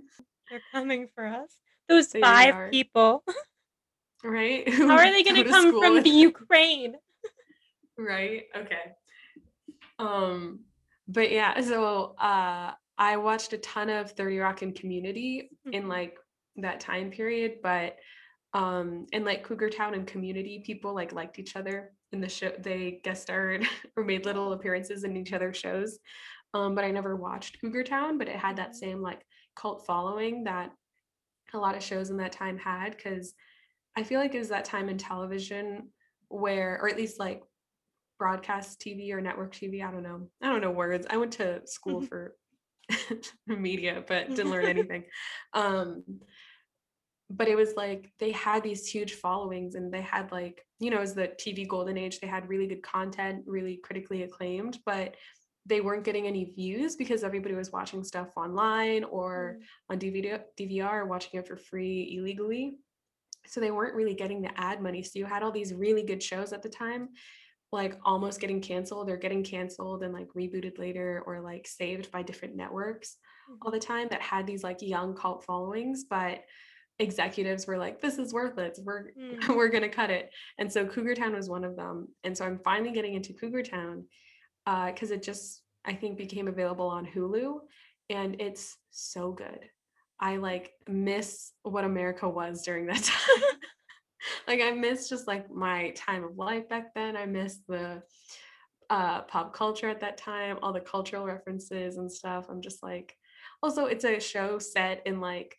[0.50, 1.58] They're coming for us.
[1.88, 2.70] Those They 5 are.
[2.70, 3.22] people.
[4.24, 4.66] Right?
[4.72, 6.96] How are they gonna come from the Ukraine?
[7.98, 8.44] Right?
[8.54, 8.92] Okay.
[9.98, 10.64] Um,
[11.08, 15.88] but yeah, so, uh, I watched a ton of 30 Rock and Community in, Mhm.
[15.88, 16.18] like,
[16.56, 17.96] that time period, but,
[18.54, 22.50] um, in, like, Cougar Town and Community, people, like, liked each other in the show
[22.58, 23.62] they guest starred
[23.96, 25.98] or made little appearances in each other's shows.
[26.54, 28.74] Um, but I never watched Cougar Town, but it had that Mhm.
[28.76, 30.72] same, like, cult following that
[31.52, 33.34] a lot of shows in that time had because
[33.96, 35.92] I feel like it was that time in television
[36.28, 37.42] where or at least, like,
[38.18, 40.28] broadcast TV or network TV, I don't know.
[40.42, 41.06] I don't know words.
[41.08, 42.08] I went to school Mhm.
[42.08, 42.36] for
[43.46, 45.04] media, but didn't learn anything.
[45.52, 46.04] Um
[47.28, 50.98] but it was, like, they had these huge followings, and they had, like you know,
[50.98, 55.16] it was the TV golden age, they had really good content, really critically acclaimed, but
[55.64, 59.64] they weren't getting any views because everybody was watching stuff online or Mm.
[59.90, 62.78] on DVD DVR, watching it for free illegally.
[63.46, 66.22] So they weren't really getting the ad money, so you had all these really good
[66.22, 67.08] shows at the time,
[67.72, 72.22] like, almost getting canceled or getting canceled and, like, rebooted later or, like, saved by
[72.22, 73.18] different networks
[73.62, 73.80] all the Mhm.
[73.80, 76.44] time that had these, like, young cult followings, but
[77.00, 78.80] executives were like, "This is worthless.
[78.84, 79.10] We're
[79.50, 79.56] Mm.
[79.56, 82.60] we're gonna cut it." And so Cougar Town was one of them, and so I'm
[82.64, 84.08] finally getting into Cougar Town,
[84.66, 87.60] uh, 'cause it just, I think, became available on Hulu,
[88.10, 89.70] and it's so good.
[90.20, 93.60] I, like, miss what America was during that time.
[94.48, 97.16] Like, I miss just, like, my time of life back then.
[97.16, 98.02] I miss the,
[98.90, 102.46] uh, pop culture at that time, all the cultural references and stuff.
[102.48, 103.16] I'm just like
[103.62, 105.56] also, it's a show set in, like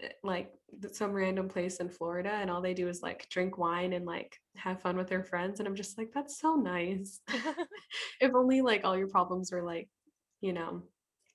[0.00, 0.52] eh, like
[0.92, 4.36] some random place in Florida and all they do is like drink wine and like
[4.56, 7.20] have fun with their friends and I'm just like that's so nice.
[8.20, 9.88] if only like all your problems were like,
[10.40, 10.82] you know,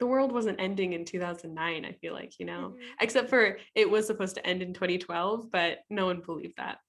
[0.02, 2.96] the world wasn't ending in 2009, I feel like, you know, Mhm.
[3.00, 6.80] except for it was supposed to end in 2012, but no one believed that.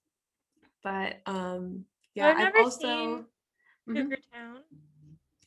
[0.82, 3.26] But um yeah, I've I've also seen
[3.88, 3.94] Mhm.
[3.94, 4.62] Cougar Town,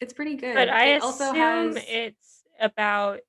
[0.01, 0.57] it's pretty good.
[0.57, 3.21] but I It also assume has it's about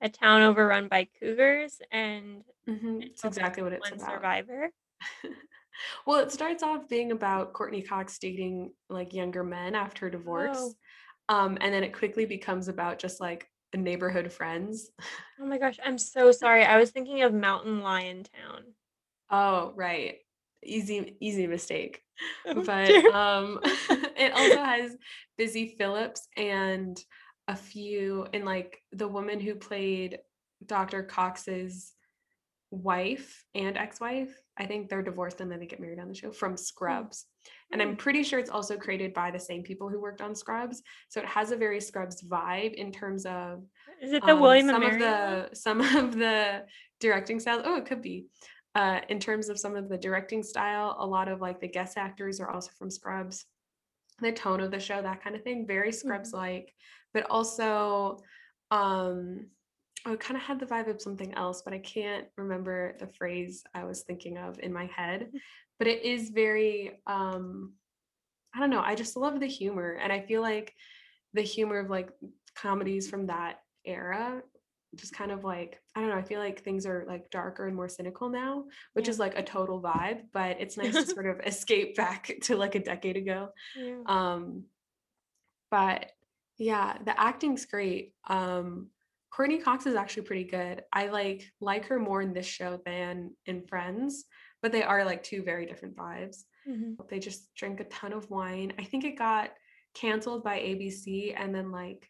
[0.00, 4.10] a town overrun by cougars and Mhm, it's exactly what it's one about.
[4.12, 4.70] survivor.
[6.06, 10.74] well, it starts off being about Courteney Cox dating like younger men after divorce.
[10.74, 10.76] Oh,
[11.28, 14.90] Um, and then it quickly becomes about just like neighborhood friends.
[15.40, 16.64] oh my gosh, I'm so sorry.
[16.64, 18.62] I was thinking of Mountain Lion Town.
[19.30, 20.16] Oh, right.
[20.64, 22.00] Easy, easy mistake.
[22.46, 23.10] Oh But dear.
[23.10, 24.96] um it also has
[25.36, 26.96] Busy Phillips and
[27.48, 30.20] a few and like the woman who played
[30.64, 31.02] Dr.
[31.02, 31.93] Cox's
[32.74, 34.34] wife and ex-wife.
[34.56, 37.26] I think they're divorced and then they get married on the show from Scrubs.
[37.72, 37.96] And I'm Hmm.
[37.96, 40.82] pretty sure it's also created by the same people who worked on Scrubs.
[41.08, 43.64] So it has a very Scrubs vibe in terms of
[44.00, 46.66] Is it the um, William and some of the some of the
[47.00, 48.26] directing style Oh, it could be.
[48.74, 51.96] Uh, in terms of some of the directing style, a lot of like the guest
[51.96, 53.46] actors are also from Scrubs.
[54.20, 56.38] The tone of the show, that kind of thing, very Scrubs Mhm.
[56.38, 56.74] like,
[57.12, 58.18] but also
[58.70, 59.50] um
[60.06, 63.64] it kind of had the vibe of something else, but I can't remember the phrase
[63.74, 65.30] I was thinking of in my head.
[65.78, 67.72] But it is very um
[68.54, 70.74] I don't know, I just love the humor and I feel like
[71.32, 72.10] the humor of like
[72.54, 74.42] comedies from that era
[74.94, 77.74] just kind of like I don't know, I feel like things are like darker and
[77.74, 79.10] more cynical now, which Yeah.
[79.10, 82.76] is like a total vibe, but it's nice to sort of escape back to like
[82.76, 83.48] a decade ago.
[83.74, 84.02] Yeah.
[84.06, 84.64] Um
[85.70, 86.10] but
[86.58, 88.14] yeah, the acting's great.
[88.28, 88.90] Um
[89.34, 90.82] Courteney Cox is actually pretty good.
[90.92, 94.26] I like like her more in this show than in Friends,
[94.62, 96.44] but they are like two very different vibes.
[96.68, 96.96] Mhm.
[97.08, 98.72] They just drink a ton of wine.
[98.78, 99.50] I think it got
[99.94, 102.08] canceled by ABC and then like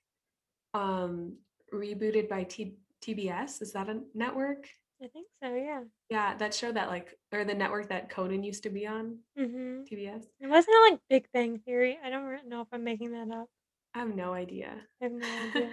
[0.75, 1.39] um
[1.73, 3.63] rebooted by T- TBS.
[3.63, 4.69] Is that a network?
[5.03, 5.83] I think so, yeah.
[6.11, 9.87] Yeah, that show that like or the network that Conan used to be on, Mhm.
[9.87, 10.27] TBS.
[10.41, 11.99] It wasn't like Big Bang Theory?
[12.03, 13.49] I don't know if I'm making that up.
[13.95, 14.87] I have no idea.
[15.01, 15.27] I have no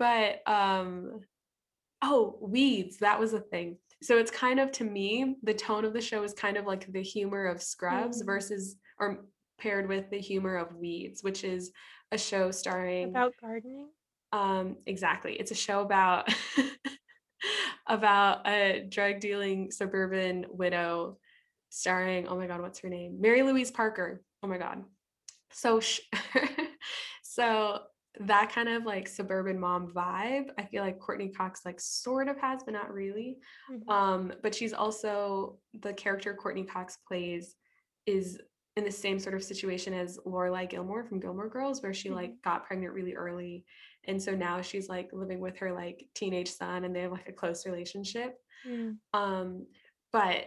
[0.00, 1.20] But um
[2.02, 3.76] oh, Weeds, that was a thing.
[4.02, 6.90] So it's kind of to me, the tone of the show is kind of like
[6.90, 8.26] the humor of Scrubs Mm.
[8.26, 9.26] versus or
[9.60, 11.70] paired with the humor of Weeds, which is
[12.10, 13.90] a show starring About gardening?
[14.32, 15.34] Um, exactly.
[15.34, 16.32] It's a show about
[17.86, 21.18] about a drug dealing suburban widow
[21.68, 23.20] starring, oh my god, what's her name?
[23.20, 24.22] Mary Louise Parker.
[24.42, 24.84] Oh my god.
[25.52, 26.00] So sh-
[27.22, 27.80] so
[28.18, 32.38] that kind of like suburban mom vibe, I feel like Courteney Cox like sort of
[32.38, 33.38] has, but not really.
[33.70, 33.88] Mhm.
[33.88, 37.56] Um, but she's also the character Courteney Cox plays
[38.06, 38.40] is
[38.76, 42.32] in the same sort of situation as Lorelai Gilmore from Gilmore Girls, where she like
[42.32, 42.42] Mhm.
[42.42, 43.64] got pregnant really early.
[44.04, 47.28] And so now she's like living with her like teenage son and they have like
[47.28, 48.38] a close relationship.
[48.66, 48.98] Mm.
[49.12, 49.66] Um,
[50.12, 50.46] but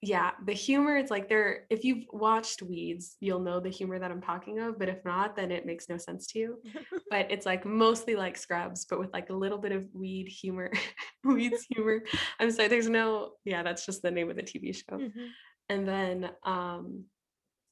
[0.00, 4.10] yeah, the humor, it's like there, if you've watched Weeds, you'll know the humor that
[4.12, 6.62] I'm talking of, but if not, then it makes no sense to you.
[7.10, 10.70] But it's like mostly like Scrubs, but with like a little bit of weed humor,
[11.24, 12.02] Weeds humor.
[12.38, 14.98] I'm sorry, there's no, yeah, that's just the name of the TV show.
[14.98, 15.28] Mhm.
[15.68, 17.04] And then um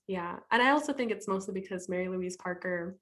[0.08, 2.98] yeah, and I also think it's mostly because Mary Louise Parker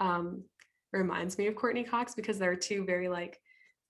[0.00, 0.44] um
[0.92, 3.38] reminds me of Courteney Cox because they're two very like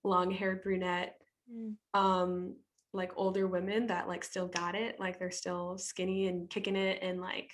[0.04, 1.16] long-haired brunette
[1.52, 1.74] Mm.
[1.92, 2.56] um
[2.94, 7.00] like older women that like still got it, like they're still skinny and kicking it
[7.02, 7.52] and like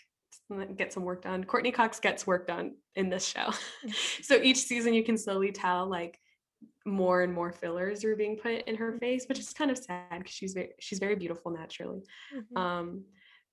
[0.77, 1.45] get some work done.
[1.45, 3.51] Courteney Cox gets work done in this show.
[4.23, 6.19] so each season you can slowly tell like
[6.85, 10.19] more and more fillers are being put in her face, which is kind of sad
[10.19, 12.03] because she's very she's very beautiful naturally.
[12.35, 12.61] Mhm.
[12.61, 13.05] Um,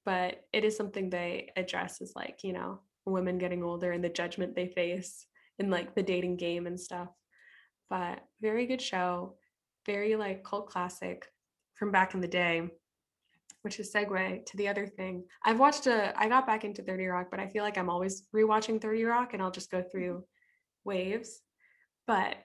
[0.05, 4.09] but it is something they address as like, you know, women getting older and the
[4.09, 5.25] judgment they face
[5.59, 7.09] in like the dating game and stuff.
[7.89, 9.37] But very good show,
[9.85, 11.27] very like cult classic
[11.77, 12.69] from back in the day,
[13.61, 15.23] which is segue to the other thing.
[15.43, 18.23] I've watched a I got back into 30 Rock, but I feel like I'm always
[18.35, 20.23] rewatching 30 Rock and I'll just go through
[20.83, 21.41] waves.
[22.07, 22.37] But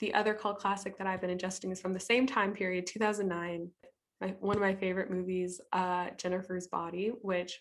[0.00, 3.70] the other cult classic that I've been adjusting is from the same time period, 2009.
[4.20, 7.60] My, one of my favorite movies, uh, Jennifer's Body, which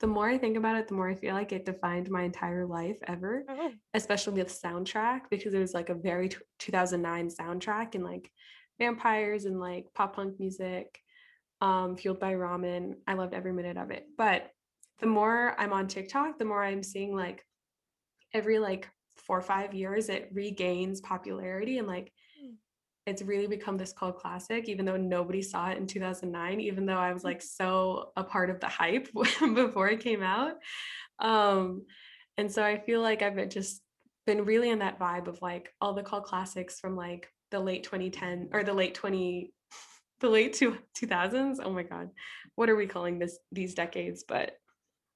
[0.00, 2.66] the more I think about it, the more I feel like it defined my entire
[2.66, 3.70] life ever, Oh.
[3.94, 8.30] especially the soundtrack, because it was like a very t- 2009 soundtrack and like
[8.82, 10.86] vampires and like pop punk music,
[11.60, 12.84] um, fueled by ramen.
[13.06, 14.04] I loved every minute of it.
[14.18, 14.50] But
[15.00, 17.44] the more I'm on TikTok, the more I'm seeing like
[18.32, 18.88] every like
[19.26, 22.54] four or five years it regains popularity and like Mm.
[23.06, 27.02] it's really become this cult classic, even though nobody saw it in 2009, even though
[27.08, 29.08] I was like so a part of the hype
[29.54, 30.54] before it came out.
[31.18, 31.84] Um,
[32.38, 33.82] and so I feel like I've just
[34.26, 37.84] been really in that vibe of like all the cult classics from like the late
[37.84, 39.52] 2010 or the late 20
[40.20, 42.10] the late two, 2000s oh my god.
[42.56, 44.24] What are we calling this these decades?
[44.26, 44.56] But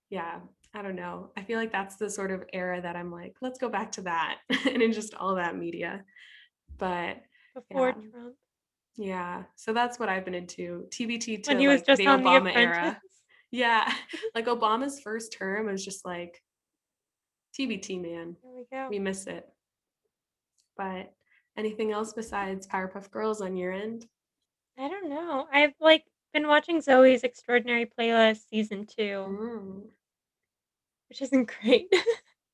[0.08, 0.38] yeah
[0.74, 1.30] i don't know.
[1.36, 4.02] I feel like that's the sort of era that i'm like let's go back to
[4.02, 6.04] that and in just all that media.
[6.78, 7.22] But
[7.54, 8.10] before yeah.
[8.10, 8.34] trump.
[8.98, 9.42] Yeah.
[9.56, 10.84] So that's what i've been into.
[10.90, 13.00] Tbt to when he was like, just the on obama the era
[13.50, 13.90] yeah.
[14.34, 16.42] Like obama's first term was just like
[17.58, 18.36] tbt man.
[18.44, 18.88] We, go.
[18.90, 19.48] we miss it.
[20.76, 21.14] But
[21.56, 24.06] anything else besides powerpuff girls on your end
[24.78, 25.46] I don't know.
[25.50, 29.82] I've like been watching Zoey's Extraordinary Playlist season two, Mm.
[31.08, 31.92] which isn't great.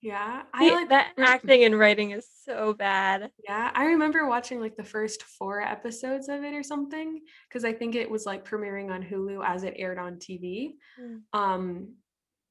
[0.04, 3.30] Yeah, I like that acting and writing is so bad.
[3.44, 7.72] Yeah, I remember watching like the first four episodes of it or something because I
[7.72, 10.72] think it was like premiering on Hulu as it aired on TV.
[11.00, 11.20] Mm.
[11.32, 11.94] Um,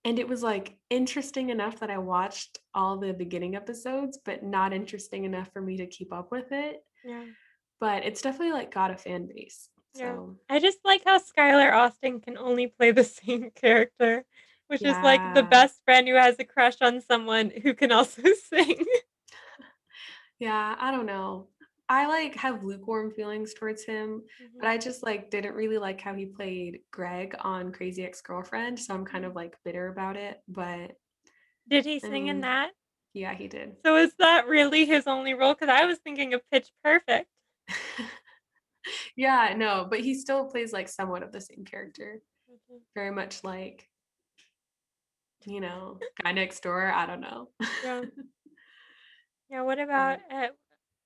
[0.03, 4.73] and it was like interesting enough that I watched all the beginning episodes, but not
[4.73, 6.83] interesting enough for me to keep up with it.
[7.03, 7.23] Yeah
[7.81, 9.67] but it's definitely like got a fan base.
[9.95, 10.15] Yeah.
[10.15, 14.23] So I just like how Skylar Astin can only play the same character,
[14.67, 18.21] which is like the best friend who has a crush on someone who can also
[18.49, 18.85] sing.
[20.39, 21.47] yeah, I don't know.
[21.91, 24.23] I like have lukewarm feelings towards him,
[24.57, 28.93] but I just like didn't really like how he played Greg on Crazy Ex-Girlfriend, so
[28.93, 30.93] I'm kind of like bitter about it, but
[31.67, 32.71] Did he I sing in that?
[33.13, 33.75] yeah, he did.
[33.85, 35.53] So is that really his only role?
[35.53, 37.27] Because I was thinking of Pitch Perfect.
[39.17, 42.21] yeah, no, but he still plays like somewhat of the same character.
[42.49, 42.79] Mhm.
[42.95, 43.89] Very much like,
[45.45, 46.89] you know, guy next door.
[46.89, 47.49] I don't know.
[47.83, 48.01] Yeah.
[49.49, 49.63] Yeah.
[49.63, 50.19] What about?
[50.31, 50.47] Uh,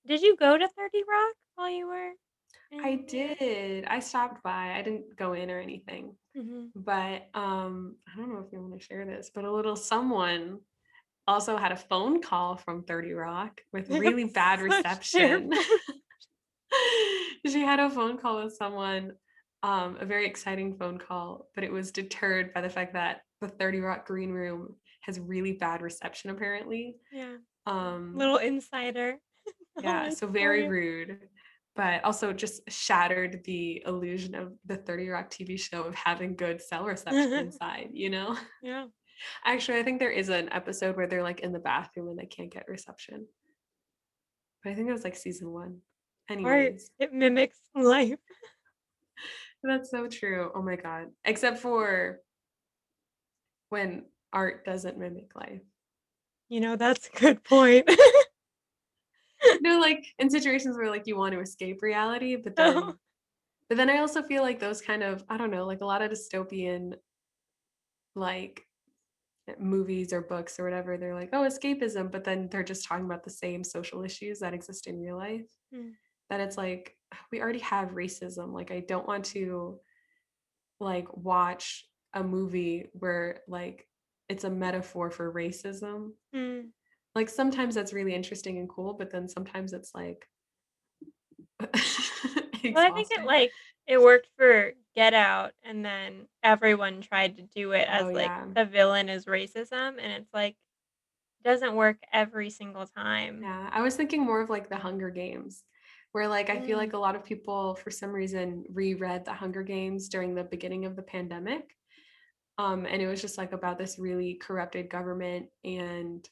[0.08, 2.12] did you go to Thirty Rock while you were?
[2.84, 3.86] I did.
[3.86, 4.74] I stopped by.
[4.74, 6.16] I didn't go in or anything.
[6.36, 6.72] Mhm.
[6.76, 10.60] But um, I don't know if you want to share this, but a little someone
[11.28, 15.52] also had a phone call from 30 Rock with really bad reception.
[17.48, 19.14] she had a phone call with someone,
[19.64, 23.48] um, a very exciting phone call, but it was deterred by the fact that the
[23.48, 26.96] 30 Rock Green Room has really bad reception apparently.
[27.12, 27.36] Yeah.
[27.66, 29.18] Um, Little insider.
[29.82, 31.20] Yeah, so very rude,
[31.76, 36.62] but also just shattered the illusion of the 30 Rock TV show of having good
[36.62, 38.36] cell reception inside, you know?
[38.64, 38.86] Yeah.
[39.46, 42.26] Actually, I think there is an episode where they're like in the bathroom and they
[42.26, 43.26] can't get reception.
[44.62, 45.78] But I think it was like season one.
[46.30, 48.20] Anyways, it mimics life.
[49.64, 50.52] that's so true.
[50.54, 51.08] Oh my God.
[51.24, 52.20] Except for
[53.70, 55.62] when art doesn't mimic life.
[56.50, 57.90] You know, that's a good point.
[59.62, 62.96] no, like in situations where like you want to escape reality, but then Oh.
[63.70, 66.02] but then I also feel like those kind of, I don't know, like a lot
[66.02, 66.96] of dystopian
[68.16, 68.66] like
[69.60, 73.24] movies or books or whatever, they're like, oh, escapism, but then they're just talking about
[73.24, 75.46] the same social issues that exist in real life.
[75.74, 75.92] Mm.
[76.30, 76.96] That it's like
[77.32, 78.54] we already have racism.
[78.54, 79.80] Like I don't want to
[80.80, 83.88] like watch a movie where like
[84.30, 86.12] it's a metaphor for racism.
[86.36, 86.70] Mm.
[87.16, 90.30] Like sometimes that's really interesting and cool, but then sometimes it's like
[92.74, 93.56] Well, I think it like
[93.88, 98.22] it worked for Get Out, and then everyone tried to do it as Oh like
[98.22, 98.46] yeah.
[98.56, 100.58] the villain is racism, and it's like
[101.44, 103.42] doesn't work every single time.
[103.42, 105.64] Yeah, I was thinking more of like the Hunger Games,
[106.12, 106.80] where like I feel Mm.
[106.80, 110.86] like a lot of people for some reason reread the Hunger Games during the beginning
[110.86, 111.78] of the pandemic.
[112.58, 116.28] Um, and it was just like about this really corrupted government and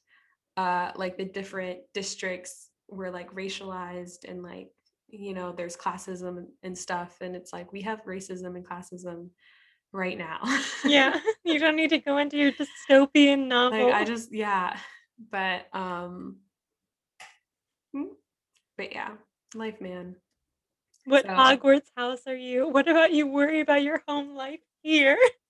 [0.58, 4.70] uh like the different districts were like racialized and like
[5.08, 9.30] you know there's classism and- stuff and it's like we have racism and classism
[9.92, 10.40] right now.
[10.84, 14.78] Yeah, you don't need to go into your dystopian like I just yeah,
[15.32, 16.38] but um
[17.96, 18.10] mm,
[18.78, 19.12] but yeah,
[19.56, 20.16] life man.
[21.06, 22.68] What So Hogwarts house are you?
[22.68, 25.18] What about you worry about your home life here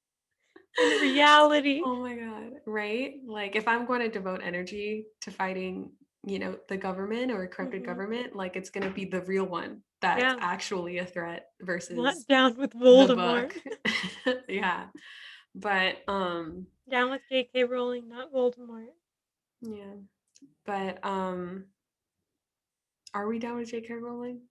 [0.77, 1.81] in reality?
[1.85, 2.51] Oh my God.
[2.65, 3.15] Right?
[3.25, 5.91] Like if I'm going to devote energy to fighting,
[6.25, 9.21] you know, the government or a corrupted hmm government, like it's going to be the
[9.21, 11.47] real one that's Yeah, actually a threat
[11.91, 13.51] not versus down with Voldemort.
[14.49, 14.85] yeah.
[15.55, 17.63] But um Down with J.K.
[17.65, 18.87] Rowling, not Voldemort.
[19.61, 19.95] yeah.
[20.65, 21.65] But um
[23.13, 23.93] are we down with J.K.
[23.95, 24.41] Rowling?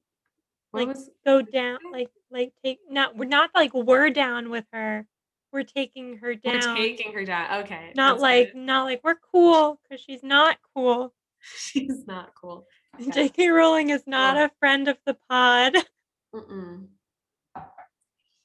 [0.70, 4.64] What Like was go down, like like take not we're not like we're down with
[4.72, 5.06] her.
[5.52, 6.54] We're taking her down.
[6.54, 7.64] We're taking her down.
[7.64, 8.60] Okay, Not like good.
[8.62, 11.12] not like we're cool because she's not cool.
[11.58, 12.66] She's not cool.
[13.00, 13.10] Okay.
[13.10, 13.48] J.K.
[13.48, 14.44] Rowling is not Oh.
[14.44, 15.74] a friend of the pod.
[16.34, 16.86] Mm-mm.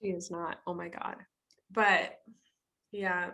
[0.01, 0.59] She is not.
[0.65, 1.17] Oh my god.
[1.71, 2.19] But
[2.91, 3.31] yeah.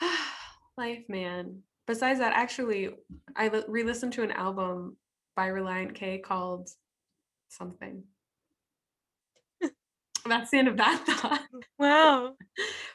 [0.76, 1.62] Life, man.
[1.86, 2.90] Besides that, actually,
[3.36, 4.96] I re-listened to an album
[5.36, 6.68] by Relient K called
[7.48, 8.04] something.
[10.28, 11.42] That's the end of that thought.
[11.78, 12.34] Wow.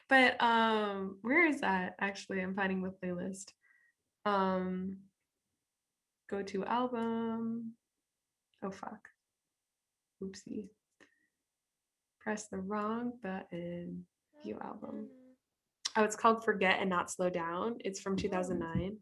[0.09, 1.93] But um, where is that?
[2.01, 3.51] Actually, I'm finding the playlist.
[4.25, 4.97] Um,
[6.31, 7.73] go to album.
[8.63, 9.07] Oh fuck.
[10.23, 10.65] Oopsie.
[12.21, 14.03] Press the wrong button.
[14.43, 15.09] View album.
[15.95, 17.75] Oh, it's called Forget and Not Slow Down.
[17.85, 18.97] It's from 2009.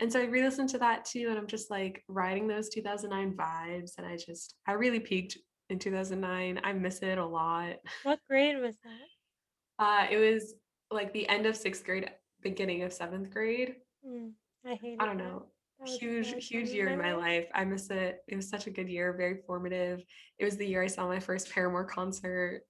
[0.00, 3.92] And so I re-listened to that too, and I'm just like riding those 2009 vibes.
[3.98, 5.38] And I just, I really peaked
[5.70, 6.60] in 2009.
[6.62, 7.76] I miss it a lot.
[8.02, 9.84] What grade was that?
[9.84, 10.54] Uh, it was
[10.90, 12.10] like the end of sixth grade,
[12.42, 13.76] beginning of seventh grade.
[14.06, 14.28] Hmm,
[14.66, 15.00] I hate it.
[15.00, 15.46] I don't know.
[15.86, 17.46] Huge, huge year in my life.
[17.54, 18.18] I miss it.
[18.28, 20.02] It was such a good year, very formative.
[20.38, 22.62] It was the year I saw my first Paramore concert.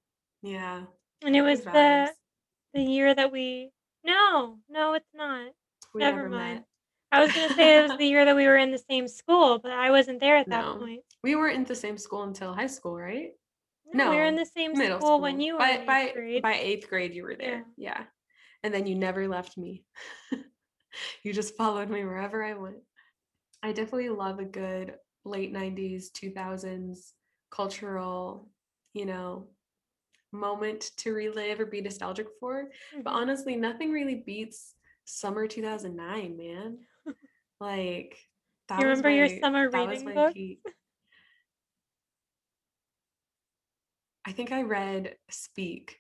[0.43, 0.83] Yeah.
[1.23, 2.13] And it was the
[2.73, 3.71] the year that we
[4.05, 5.51] no, no, it's not.
[5.93, 6.55] We Never never mind.
[6.61, 6.65] met.
[7.13, 9.59] I was gonna say it was the year that we were in the same school,
[9.59, 10.77] but I wasn't there at that No.
[10.77, 11.03] point.
[11.23, 13.33] We weren't in the same school until high school, right?
[13.93, 16.13] No, we were in the same Middle school, when you were by in eighth by
[16.13, 16.43] grade.
[16.43, 17.65] by eighth grade you were there.
[17.77, 18.05] Yeah.
[18.63, 19.85] And then you never left me.
[21.25, 22.77] you just followed me wherever I went.
[23.63, 24.95] I definitely love a good
[25.25, 27.15] late 90s, 2000s
[27.51, 28.49] cultural,
[28.95, 29.49] you know,
[30.33, 32.71] moment to relive or be nostalgic for.
[33.03, 33.17] But Mhm.
[33.17, 36.79] honestly, nothing really beats summer 2009, man.
[37.61, 38.17] Like
[38.69, 40.33] that you remember your summer reading book?
[40.35, 40.61] peak.
[44.27, 45.99] I think I read Speak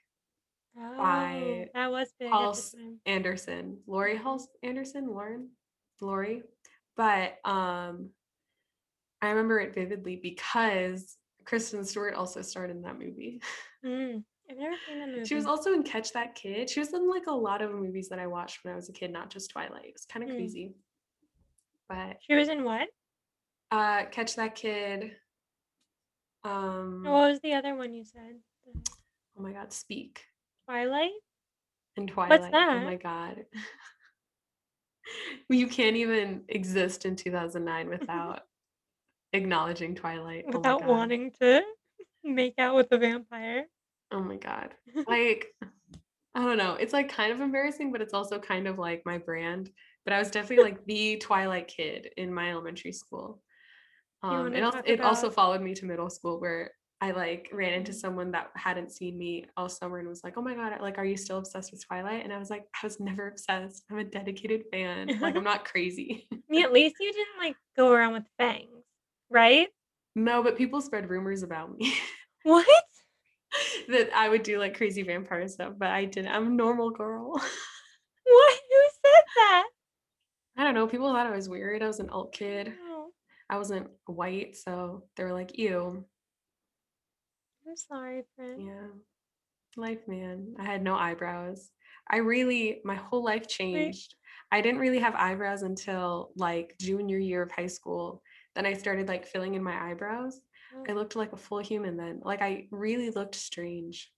[0.79, 2.75] Oh, by that was big S-
[3.07, 4.17] Anderson, Laurie.
[4.17, 5.51] Hall Anderson, Lauren,
[6.01, 6.43] Laurie.
[6.97, 8.11] But um
[9.23, 13.41] I remember it vividly because Kristen Stewart also starred in that movie.
[13.83, 15.25] Mm, I've never seen that movie.
[15.25, 16.69] She was also in Catch That Kid.
[16.69, 18.93] She was in like a lot of movies that I watched when I was a
[18.93, 19.87] kid, not just Twilight.
[19.87, 20.35] It was kind of Mm.
[20.37, 20.75] crazy.
[21.91, 22.89] But She was in what?
[23.73, 25.11] uh Catch That Kid.
[26.45, 28.37] Um What was the other one you said?
[29.37, 30.23] Oh my god, Speak
[30.67, 31.11] Twilight?
[31.97, 32.41] and Twilight.
[32.41, 32.77] What's that?
[32.77, 33.45] Oh my god.
[35.49, 38.43] you can't even exist in 2009 without
[39.33, 40.45] acknowledging Twilight.
[40.47, 40.89] Oh Without god.
[40.89, 41.63] wanting to
[42.25, 43.65] make out with a vampire.
[44.13, 44.75] Oh my god.
[45.09, 45.49] Like
[46.37, 46.75] I don't know.
[46.75, 49.73] It's like kind of embarrassing, but it's also kind of like my brand.
[50.05, 53.43] But I was definitely like the Twilight kid in my elementary school.
[54.23, 57.95] Um, it also it also followed me to middle school where I like ran into
[57.95, 61.05] someone that hadn't seen me all summer and was like, "Oh my god, like, are
[61.05, 63.85] you still obsessed with Twilight?" And I was like, "I was never obsessed.
[63.91, 65.09] I'm a dedicated fan.
[65.21, 68.85] Like, I'm not crazy." Mean, at least you didn't like go around with fangs,
[69.31, 69.69] right?
[70.17, 71.95] no, but people spread rumors about me
[72.43, 72.67] What?
[73.89, 76.33] that I would do like crazy vampire stuff, but I didn't.
[76.33, 77.33] I'm a normal girl.
[78.25, 78.59] What?
[78.71, 79.65] Who said that?
[80.61, 80.87] I don't know.
[80.87, 81.83] People thought I was weird.
[81.83, 82.75] I was an alt kid.
[82.83, 83.13] Oh,
[83.49, 86.05] I wasn't white, so they were like, "Ew."
[87.67, 88.67] I'm sorry, friend.
[88.67, 88.89] Yeah.
[89.79, 90.57] Life, man.
[90.59, 91.71] I had no eyebrows.
[92.11, 94.15] I really, my whole life changed.
[94.53, 98.23] I didn't really have eyebrows until like junior year of high school.
[98.55, 100.43] Then I started like filling in my eyebrows.
[100.77, 100.85] Oh.
[100.87, 102.21] I Oh, looked like a full human then.
[102.23, 104.13] Like I really looked strange.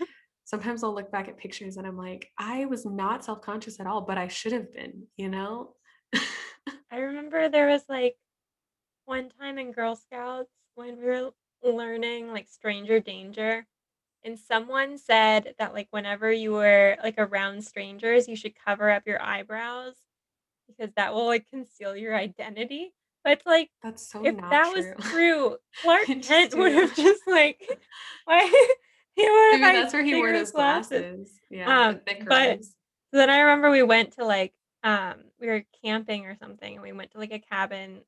[0.44, 3.86] Sometimes I'll look back at pictures and I'm like, I was not self conscious at
[3.86, 5.74] all, but I should have been, you know?
[6.90, 8.16] I remember there was like
[9.04, 11.30] one time in Girl Scouts when we were
[11.64, 13.66] learning like stranger danger
[14.24, 19.06] and someone said that like whenever you were like around strangers you should cover up
[19.06, 19.94] your eyebrows
[20.66, 22.92] because that will like conceal your identity
[23.24, 24.74] but it's like That's so if that true.
[24.74, 27.60] was true clark kent would have just like
[28.24, 28.40] why
[29.14, 31.30] he would have had that's where he wore those glasses.
[31.50, 32.60] Yeah, Um, but-.
[33.12, 34.54] Then I remember we went to like
[34.84, 38.00] um we were camping or something and we went to like a cabin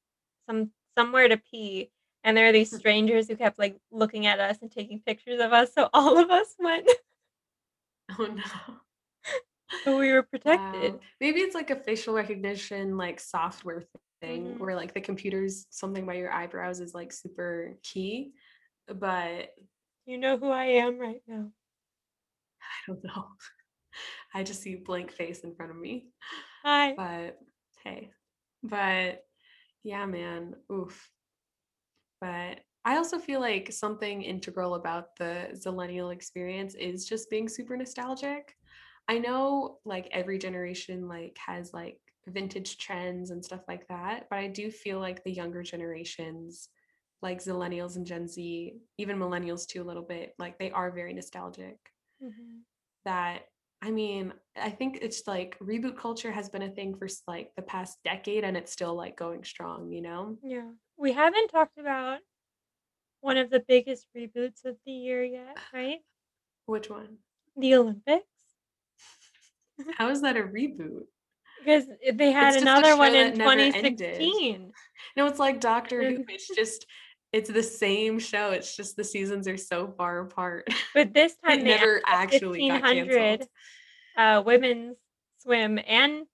[0.48, 1.90] some somewhere to pee
[2.24, 2.76] and there are these Hmm.
[2.76, 6.30] strangers who kept like looking at us and taking pictures of us so all of
[6.30, 6.88] us went
[8.18, 8.42] Oh no.
[9.84, 10.94] so we were protected.
[10.94, 11.00] Wow.
[11.20, 13.84] Maybe it's like a facial recognition like software
[14.20, 14.58] thing Mhm.
[14.60, 18.32] where like the computer's something by your eyebrows is like super key.
[18.86, 19.54] But
[20.06, 21.50] You know who I am right now.
[22.62, 23.28] I don't know.
[24.34, 26.08] I just see blank face in front of me.
[26.64, 26.94] Hi.
[26.96, 27.38] But
[27.82, 28.10] hey.
[28.62, 29.24] But
[29.82, 30.54] yeah, man.
[30.72, 31.10] Oof.
[32.20, 37.76] But I also feel like something integral about the Zillennial experience is just being super
[37.76, 38.56] nostalgic.
[39.08, 44.38] I know like every generation like has like vintage trends and stuff like that, but
[44.38, 46.68] I do feel like the younger generations
[47.22, 51.12] like Zillennials and Gen Z, even millennials too a little bit, like they are very
[51.14, 51.78] nostalgic.
[52.22, 52.64] Mhm.
[53.04, 53.48] That
[53.84, 57.62] I mean, I think it's like reboot culture has been a thing for like the
[57.62, 60.38] past decade and it's still like going strong, you know?
[60.42, 60.70] Yeah.
[60.96, 62.20] We haven't talked about
[63.20, 65.98] one of the biggest reboots of the year yet, right?
[66.64, 67.18] Which one?
[67.58, 68.24] The Olympics.
[69.98, 71.02] How is that a reboot?
[71.58, 73.98] Because they had It's just a another one in that never ended.
[73.98, 74.72] 2016.
[75.18, 76.24] No, it's like Doctor Who.
[76.28, 76.86] It's just
[77.34, 78.50] it's the same show.
[78.52, 80.68] It's just the seasons are so far apart.
[80.94, 83.48] But this time It they never actually got canceled.
[84.16, 84.96] uh, women's
[85.40, 86.26] swim and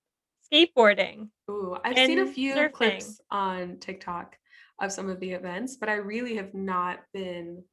[0.53, 1.29] skateboarding.
[1.51, 2.73] Ooh, I've seen a few surfing.
[2.73, 4.37] clips on TikTok
[4.79, 7.65] of some of the events, but I really have not been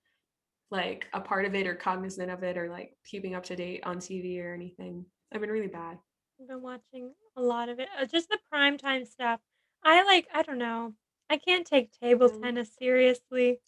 [0.72, 3.82] like a part of it or cognizant of it or like keeping up to date
[3.84, 5.06] on TV or anything.
[5.34, 5.98] I've been really bad.
[6.40, 7.90] I've been watching a lot of it.
[8.00, 9.42] Uh, just the primetime stuff.
[9.84, 10.94] I like, I don't know.
[11.30, 12.42] I can't take table Mm.
[12.44, 13.62] tennis seriously.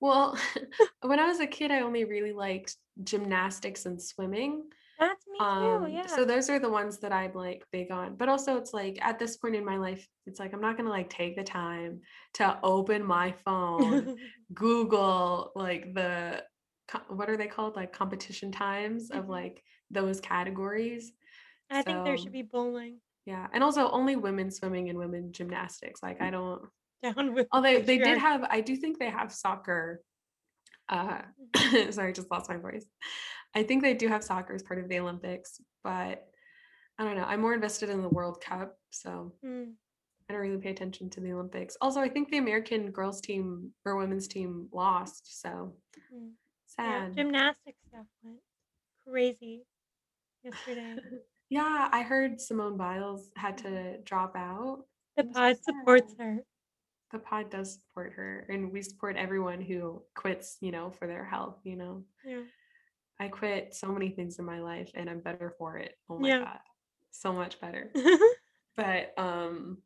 [0.00, 0.38] Well,
[1.02, 4.64] when I was a kid, I only really liked gymnastics and swimming.
[4.98, 5.44] That's me too.
[5.44, 6.06] Um, Yeah.
[6.06, 8.16] so those are the ones that I'm like big on.
[8.16, 10.90] But also it's like at this point in my life, it's like I'm not gonna
[10.90, 12.00] like take the time
[12.34, 14.12] to open my phone,
[14.54, 16.44] Google like the
[17.08, 17.76] what are they called?
[17.76, 19.30] Like competition times of Mhm.
[19.30, 21.12] like those categories.
[21.70, 23.48] I think there should be bowling yeah.
[23.52, 26.02] And also only women swimming and women gymnastics.
[26.02, 26.62] Like I don't
[27.02, 30.02] down with although they did have I do think they have soccer
[30.88, 31.22] uh
[31.56, 31.92] Mhm.
[31.92, 32.86] sorry, I just lost my voice.
[33.54, 36.28] I think they do have soccer as part of the Olympics, but
[36.98, 37.24] I don't know.
[37.24, 39.74] I'm more invested in the World Cup, so Mm.
[40.28, 41.76] I don't really pay attention to the Olympics.
[41.80, 45.76] Also, I think the American girls team or women's team lost, so
[46.12, 46.32] Mm.
[46.78, 47.14] Yeah, sad.
[47.14, 48.40] gymnastics stuff went
[49.06, 49.64] crazy
[50.42, 50.96] yesterday.
[51.48, 54.84] Yeah, I heard Simone Biles had to drop out.
[55.16, 56.44] The pod supports her.
[57.12, 61.24] The pod does support her, and we support everyone who quits, you know, for their
[61.24, 62.04] health, you know.
[62.24, 62.42] Yeah.
[63.20, 65.92] I quit so many things in my life and I'm better for it.
[66.10, 66.40] Oh my Yeah.
[66.40, 66.58] god.
[67.12, 67.90] So much better.
[68.76, 69.78] But um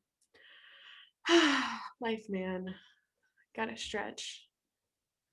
[2.01, 2.75] life man.
[3.55, 4.47] Gotta stretch.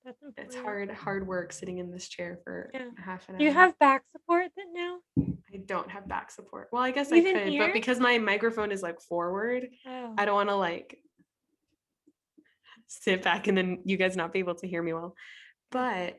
[0.04, 2.90] That's It's hard, hard work sitting in this chair for Yeah.
[3.04, 3.40] half an hour.
[3.42, 4.98] You have back support that now?
[5.52, 6.68] I don't have back support.
[6.70, 7.66] Well, I guess I could, here?
[7.66, 10.14] but because my microphone is like forward, Oh.
[10.16, 10.98] I don't want to like
[12.88, 15.14] sit back and then you guys not be able to hear me well.
[15.70, 16.18] But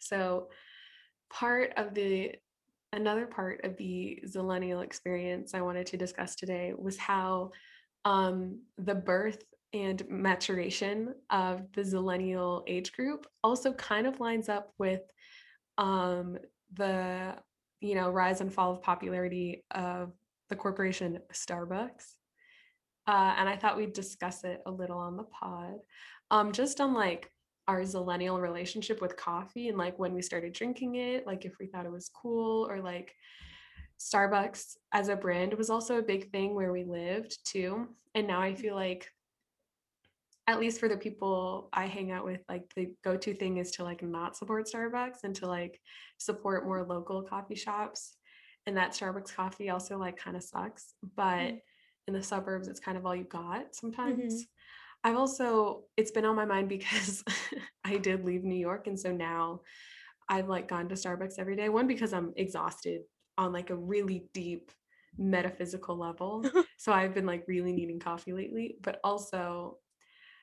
[0.00, 0.48] so
[1.30, 2.32] part of the
[2.92, 7.52] another part of the zillennial experience I wanted to discuss today was how
[8.04, 9.42] um, the birth
[9.72, 15.00] and maturation of the zillennial age group also kind of lines up with
[15.78, 16.36] um,
[16.74, 17.34] the
[17.80, 20.12] you know rise and fall of popularity of
[20.50, 22.16] the corporation Starbucks.
[23.06, 25.74] Uh, and I thought we'd discuss it a little on the pod,
[26.30, 27.30] um, just on like
[27.68, 31.66] our zillennial relationship with coffee and like when we started drinking it, like if we
[31.66, 33.14] thought it was cool or like
[33.98, 37.88] Starbucks as a brand was also a big thing where we lived too.
[38.14, 39.08] And now I feel like
[40.48, 43.84] at least for the people I hang out with, like the go-to thing is to
[43.84, 45.80] like not support Starbucks and to like
[46.18, 48.16] support more local coffee shops.
[48.66, 50.94] And that Starbucks coffee also like kind of sucks.
[51.16, 51.60] But Mm.
[52.06, 53.74] In the suburbs, it's kind of all you got
[54.04, 54.44] Mhm.
[54.44, 54.46] sometimes.
[55.04, 57.24] I've also it's been on my mind because
[57.84, 58.86] I did leave New York.
[58.86, 59.62] And so now
[60.28, 61.68] I've like gone to Starbucks every day.
[61.68, 63.02] One, because I'm exhausted
[63.38, 64.72] on like a really deep
[65.16, 66.44] metaphysical level.
[66.78, 69.80] So I've been like really needing coffee lately, but also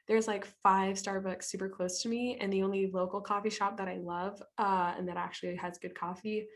[0.07, 3.87] there's like five Starbucks super close to me, and the only local coffee shop that
[3.87, 6.47] I love uh, and that actually has good coffee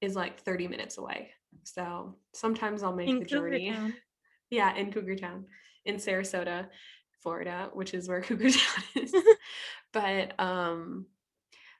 [0.00, 1.32] is like 30 minutes away.
[1.64, 3.78] So sometimes I'll make In the journey.
[4.50, 5.46] Yeah, in Cougar Town,
[5.84, 6.68] in Sarasota,
[7.22, 9.14] Florida, which is where Cougar Town is.
[9.92, 11.06] but um,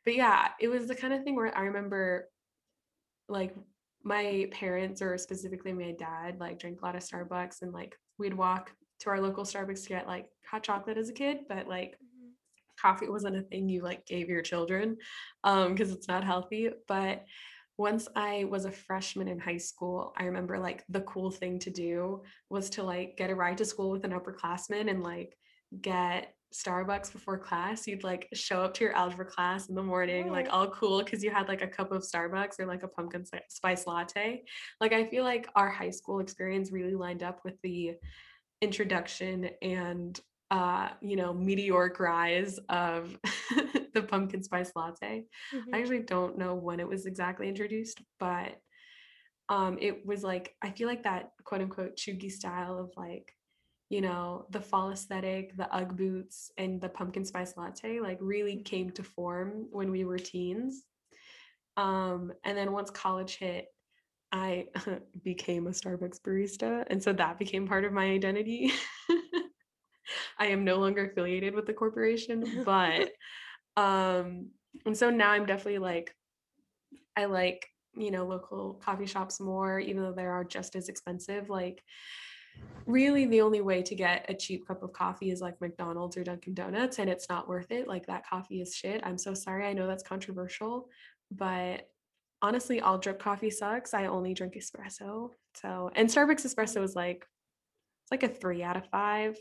[0.05, 2.29] but yeah, it was the kind of thing where I remember
[3.29, 3.55] like
[4.03, 8.35] my parents or specifically my dad like drank a lot of Starbucks and like we'd
[8.35, 11.93] walk to our local Starbucks to get like hot chocolate as a kid, but like
[12.03, 12.33] Mhm.
[12.81, 14.97] coffee wasn't a thing you like gave your children
[15.45, 17.25] um because it's not healthy but
[17.77, 21.71] once i was a freshman in high school i remember like the cool thing to
[21.71, 25.37] do was to like get a ride to school with an upperclassman and like
[25.81, 27.87] get starbucks before class.
[27.87, 31.23] You'd like show up to your algebra class in the morning like all cool because
[31.23, 34.45] you had like a cup of starbucks or like a pumpkin spice latte.
[34.81, 37.95] Like i feel like our high school experience really lined up with the
[38.61, 40.21] introduction and
[40.51, 43.19] uh you know meteoric rise of
[43.95, 45.81] the pumpkin spice latte i Mhm.
[45.81, 48.61] actually don't know when it was exactly introduced but
[49.49, 53.35] um, it was like I feel like that quote unquote chuggy style of like,
[53.91, 58.63] you know, the fall aesthetic, the UGG boots, and the pumpkin spice latte like really
[58.63, 60.85] came to form when we were teens.
[61.77, 63.67] Um, and then once college hit,
[64.33, 64.67] I
[65.23, 68.73] became a Starbucks barista, and so that became part of my identity.
[70.39, 73.11] I am no longer affiliated with the corporation, but
[73.77, 74.51] um,
[74.87, 76.15] and so now I'm definitely like,
[77.17, 81.49] I like you know local coffee shops more, even though they are just as expensive.
[81.49, 81.83] Like,
[82.87, 86.25] really, the only way to get a cheap cup of coffee is like McDonald's or
[86.25, 87.89] Dunkin' Donuts, and it's not worth it.
[87.89, 89.01] Like that coffee is shit.
[89.05, 89.67] I'm so sorry.
[89.67, 90.89] I know that's controversial,
[91.31, 91.89] but
[92.43, 93.95] honestly, all drip coffee sucks.
[93.95, 95.31] I only drink espresso.
[95.55, 97.27] So, and Starbucks espresso is like
[98.05, 99.39] it's like a three out of five.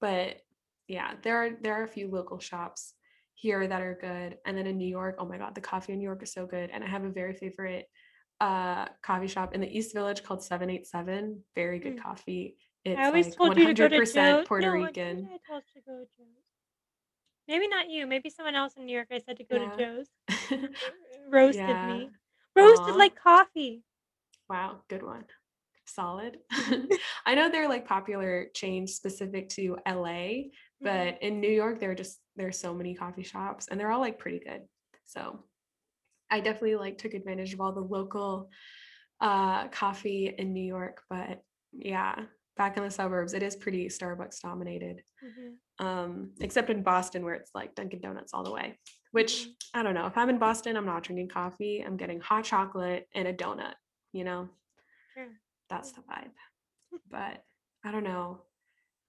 [0.00, 0.42] But
[0.86, 2.94] yeah, there are there are a few local shops
[3.36, 4.38] here that are good.
[4.44, 6.46] And then in New York, oh my god, the coffee in New York is so
[6.46, 6.70] good.
[6.72, 7.86] And I have a very favorite
[8.40, 11.42] uh coffee shop in the East Village called 787.
[11.54, 12.02] Very good Mm.
[12.02, 12.56] coffee.
[12.84, 14.46] I It's always like told you to go to 100%.
[14.46, 15.28] Puerto No, Rican.
[15.32, 16.26] I told you to go to Joe's.
[17.48, 18.06] Maybe not you.
[18.06, 19.08] Maybe someone else in New York.
[19.10, 20.08] I said to go to Joe's.
[21.30, 21.86] Roasted yeah.
[21.86, 22.10] me.
[22.54, 22.98] Roasted Aw.
[22.98, 23.82] like coffee.
[24.48, 25.24] Wow, good one.
[25.86, 26.38] Solid.
[27.26, 30.48] I know they're like popular chains specific to LA.
[30.80, 34.00] But in New York there are just there's so many coffee shops and they're all
[34.00, 34.62] like pretty good.
[35.04, 35.44] So
[36.30, 38.50] I definitely like took advantage of all the local
[39.20, 42.24] uh coffee in New York, but yeah,
[42.56, 45.02] back in the suburbs it is pretty Starbucks dominated.
[45.24, 45.84] Mhm.
[45.84, 48.78] Um except in Boston where it's like Dunkin' Donuts all the way.
[49.12, 49.54] Which Mhm.
[49.74, 50.06] I don't know.
[50.06, 51.80] If I'm in Boston, I'm not drinking coffee.
[51.80, 53.74] I'm getting hot chocolate and a donut,
[54.12, 54.48] you know?
[55.14, 55.28] Sure.
[55.70, 56.32] That's the vibe.
[57.10, 57.42] But
[57.84, 58.42] I don't know.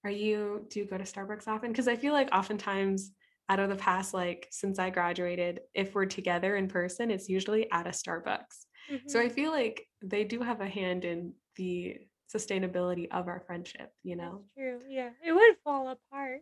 [0.03, 1.71] Are you do you go to Starbucks often?
[1.71, 3.11] Because I feel like oftentimes
[3.49, 7.71] out of the past, like since I graduated, if we're together in person, it's usually
[7.71, 8.65] at a Starbucks.
[9.07, 9.25] So mm-hmm.
[9.25, 11.97] I feel like they do have a hand in the
[12.33, 14.43] sustainability of our friendship, you That's know?
[14.57, 14.79] true.
[14.89, 15.09] Yeah.
[15.25, 16.41] It would fall apart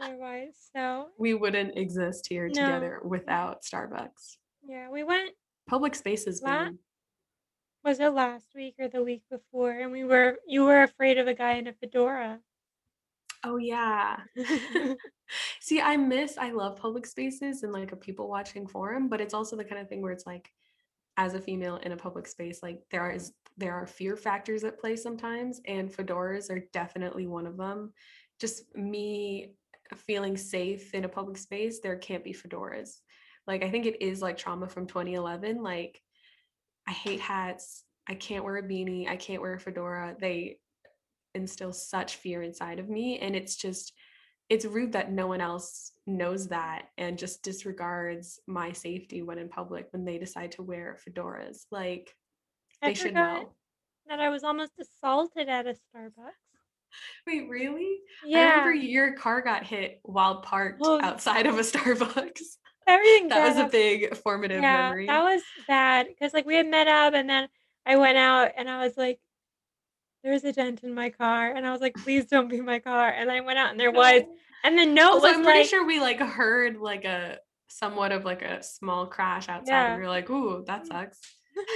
[0.00, 0.54] otherwise.
[0.74, 2.54] So, we wouldn't exist here no.
[2.54, 4.36] together without Starbucks.
[4.68, 4.90] Yeah.
[4.90, 5.30] We went
[5.68, 6.68] Public spaces, la.
[7.86, 9.70] Was it last week or the week before?
[9.70, 12.40] And we were you were afraid of a guy in a fedora.
[13.44, 14.16] Oh yeah.
[15.60, 19.34] See, I miss I love public spaces and like a people watching forum, but it's
[19.34, 20.50] also the kind of thing where it's like
[21.16, 24.80] as a female in a public space, like there is there are fear factors at
[24.80, 27.92] play sometimes, and fedoras are definitely one of them.
[28.40, 29.54] Just me
[29.94, 32.98] feeling safe in a public space, there can't be fedoras.
[33.46, 35.62] Like I think it is like trauma from 2011.
[35.62, 36.02] Like
[36.86, 37.84] I hate hats.
[38.08, 39.08] I can't wear a beanie.
[39.08, 40.16] I can't wear a fedora.
[40.20, 40.58] They
[41.34, 43.92] instill such fear inside of me, and it's just
[44.48, 49.48] it's rude that no one else knows that and just disregards my safety when in
[49.48, 51.62] public when they decide to wear fedoras.
[51.72, 52.14] Like
[52.80, 53.52] I they should know.
[54.06, 56.30] that I was almost assaulted at a Starbucks.
[57.26, 57.98] Wait, really?
[58.24, 58.88] I remember Yeah.
[58.88, 62.40] your car got hit while parked Oh, outside of a Starbucks.
[62.86, 65.06] Everything That was bad a big formative memory.
[65.06, 67.48] Yeah, that was bad because like we had met up and then
[67.84, 69.20] I went out and I was like,
[70.22, 73.08] "There's a dent in my car," and I was like, "Please don't be my car,"
[73.08, 74.22] and I went out and there was,
[74.64, 78.24] and the note was I'm pretty like, sure we like heard like a somewhat of
[78.24, 81.20] like a small crash outside, and we were like, "Ooh, that sucks."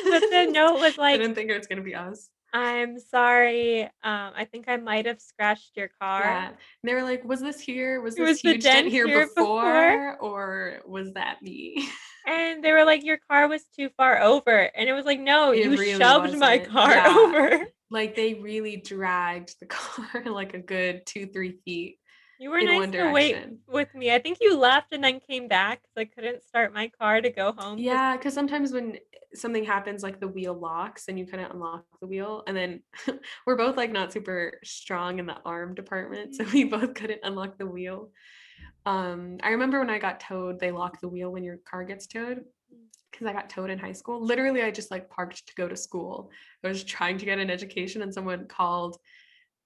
[0.05, 2.29] but the note was like, I Didn't think it was gonna be us.
[2.53, 3.83] "I'm sorry.
[3.85, 3.91] Um,
[4.37, 6.47] I think I might have scratched your car." Yeah.
[6.49, 8.01] And they were like, "Was this here?
[8.01, 9.63] Was this was huge dent here here before.
[9.63, 11.89] before, or was that me?"
[12.27, 15.53] And they were like, "Your car was too far over," and it was like, "No,
[15.53, 16.69] It you really shoved my wasn't.
[16.73, 17.15] car Yeah.
[17.17, 17.67] over.
[17.91, 21.99] Like they really dragged the car like a good two, three feet
[22.41, 23.37] You were in nice to wait
[23.69, 24.15] with me.
[24.15, 27.29] I think you left and then came back because I couldn't start my car to
[27.29, 27.77] go home.
[27.79, 28.97] Yeah, because sometimes when
[29.35, 32.83] something happens, like the wheel locks and you kind of unlock the wheel, and then
[33.47, 36.53] we're both like not super strong in the arm department, so Mhm.
[36.55, 38.11] we both couldn't unlock the wheel.
[38.87, 42.07] Um, I remember when I got towed, they lock the wheel when your car gets
[42.07, 42.39] towed.
[42.73, 42.87] Mm.
[43.11, 44.25] Because I got towed in high school.
[44.25, 46.31] Literally, I just like parked to go to school.
[46.65, 48.97] I was trying to get an education, and someone called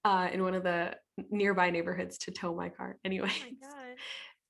[0.04, 0.96] uh, in one of the
[1.30, 2.98] nearby neighborhoods to tow my car.
[3.04, 3.50] Anyway, Oh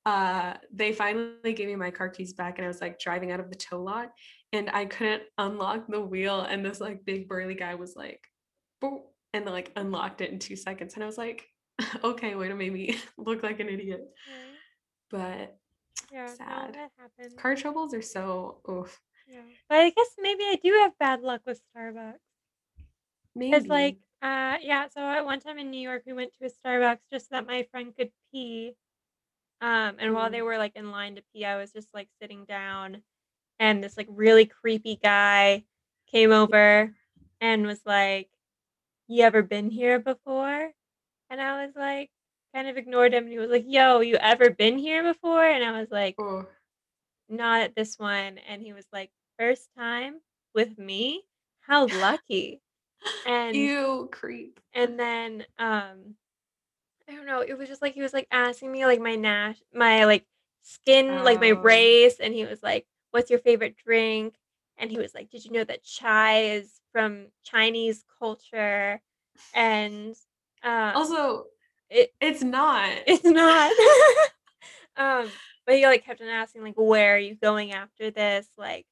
[0.06, 3.30] my uh, they finally gave me my car keys back, and I was like driving
[3.32, 4.10] out of the tow lot,
[4.52, 8.20] and I couldn't unlock the wheel, and this like big burly guy was like,
[8.82, 9.02] "Boop,"
[9.32, 11.48] and like unlocked it in two seconds, and I was like,
[12.04, 14.02] okay, way to make me look like an idiot.
[15.10, 15.56] But
[16.12, 16.76] Yeah, sad.
[16.98, 17.36] happened.
[17.36, 19.00] Car troubles are so oof.
[19.28, 19.40] Yeah.
[19.68, 22.14] But I guess maybe I do have bad luck with Starbucks.
[23.34, 23.50] Maybe.
[23.50, 24.00] Because like, Maybe.
[24.24, 27.30] Uh yeah, so at one time in New York we went to a Starbucks just
[27.30, 28.74] so that my friend could pee.
[29.62, 30.44] Um, and while they Mm.
[30.44, 33.02] were like in line to pee, I was just like sitting down
[33.60, 35.64] and this like really creepy guy
[36.10, 36.94] came over
[37.40, 38.30] and was like,
[39.08, 40.72] "You ever been here before?"
[41.30, 42.10] And I was like,
[42.54, 45.64] kind of ignored him, and he was like, "Yo, you ever been here before?" And
[45.64, 46.46] I was like, Oh,
[47.28, 50.22] "Not at this one." And he was like, "First time
[50.54, 51.26] with me?
[51.60, 52.62] How lucky."
[53.24, 54.60] And ew, creep.
[54.74, 56.16] and then um
[57.08, 59.58] I don't know, it was just like he was like asking me like my nash
[59.74, 60.26] my like
[60.62, 64.36] skin, like my Oh, race, and he was like, "What's your favorite drink?"
[64.78, 69.00] And he was like, "Did you know that chai is from Chinese culture?"
[69.54, 70.16] And
[70.62, 71.46] um also,
[71.90, 72.90] it it's not.
[73.06, 73.72] it's not.
[74.96, 75.32] um
[75.66, 78.86] but he like kept on asking like, "Where are you going after this?" Like,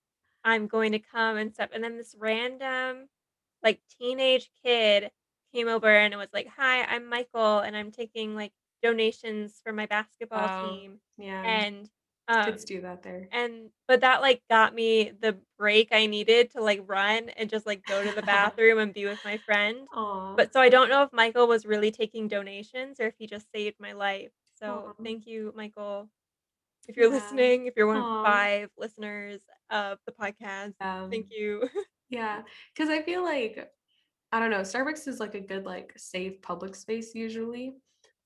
[0.45, 3.09] "I'm going to come and stuff." And then this random
[3.63, 5.11] like teenage kid
[5.55, 8.53] came over and it was like, "Hi, I'm Michael and I'm taking like
[8.83, 11.43] donations for my basketball Oh, team." yeah.
[11.45, 11.89] And
[12.29, 13.29] um Kids do that there.
[13.33, 17.67] and but that like got me the break I needed to like run and just
[17.67, 19.89] like go to the bathroom and be with my friend.
[19.93, 20.35] Aw.
[20.37, 23.51] But so I don't know if Michael was really taking donations or if he just
[23.55, 24.33] saved my life.
[24.59, 24.93] So Aw.
[25.05, 26.09] thank you, Michael.
[26.89, 27.15] If you're Yeah.
[27.15, 30.75] listening, if you're one of 5 listeners of the podcast,
[31.11, 31.69] thank Um, you.
[32.13, 32.43] yeah.
[32.75, 33.69] Because I feel like
[34.31, 37.75] I don't know, Starbucks is like a good like safe public space usually.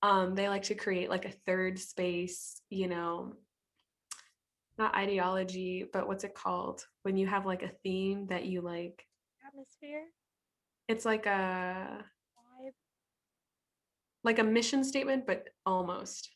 [0.02, 3.32] Um, they like to create like a third space, you know,
[4.78, 6.84] not ideology, but what's it called?
[7.02, 9.06] When you have like a theme that you like,
[9.46, 10.04] Atmosphere,
[10.88, 12.04] it's like a
[12.60, 12.72] vibe.
[14.22, 16.30] like a mission statement, but almost.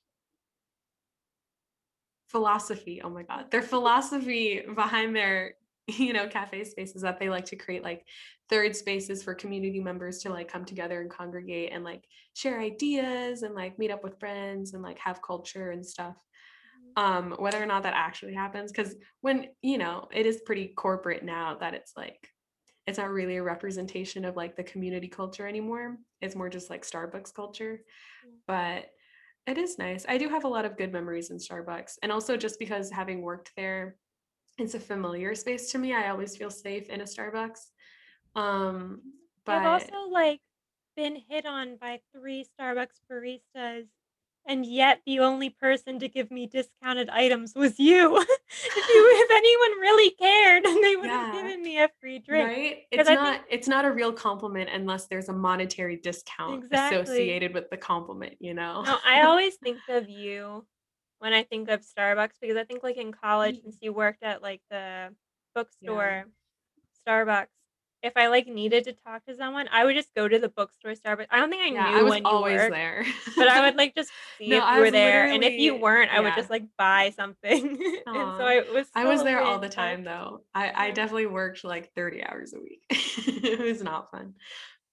[2.28, 3.03] philosophy.
[3.03, 3.51] Oh my God.
[3.51, 5.55] Their philosophy behind their,
[5.99, 8.07] you know, cafe spaces that they like to create like
[8.49, 13.43] third spaces for community members to like come together and congregate and like share ideas
[13.43, 16.16] and like meet up with friends and like have culture and stuff.
[16.97, 17.03] Mhm.
[17.03, 21.24] Um, whether or not that actually happens, because when, you know, it is pretty corporate
[21.24, 22.28] now that it's like
[22.86, 25.99] it's not really a representation of like the community culture anymore.
[26.20, 27.82] It's more just like Starbucks culture.
[28.47, 28.91] But
[29.47, 30.05] it is nice.
[30.09, 31.99] I do have a lot of good memories in Starbucks.
[32.03, 33.97] And also just because having worked there,
[34.61, 35.94] it's a familiar space to me.
[35.94, 37.61] I always feel safe in a Starbucks.
[38.36, 39.00] Um,
[39.44, 40.40] but I've also, like,
[40.96, 43.86] been hit on by 3 Starbucks baristas,
[44.46, 48.24] and yet the only person to give me discounted items was you.
[48.52, 52.48] If you if anyone really cared, they would have given me a free drink.
[52.48, 52.78] right?
[52.90, 56.98] It's I think not it's not a real compliment unless there's a monetary discount exactly.
[56.98, 58.82] associated with the compliment, you know?
[58.82, 60.66] No, I always think of you
[61.21, 64.43] when I think of Starbucks because I think, like, in college, since you worked at,
[64.43, 65.16] like, the
[65.81, 66.11] yeah.
[66.11, 66.27] bookstore,
[67.07, 67.49] Starbucks,
[68.03, 70.93] if I, like, needed to talk to someone, I would just go to the bookstore
[70.93, 71.29] Starbucks.
[71.31, 73.05] I don't think I Yeah, I knew was when you always worked, there.
[73.39, 76.11] but I would, like, just see no, if you were there, and if you weren't,
[76.12, 77.79] I would just, like, buy something,
[78.14, 80.45] and so I was I was there all the time though.
[80.55, 82.83] I I definitely worked like 30 hours a week.
[82.91, 84.35] It was not fun.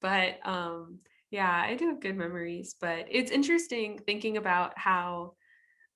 [0.02, 1.02] But um
[1.32, 5.37] yeah, I do have good memories, but it's interesting thinking about how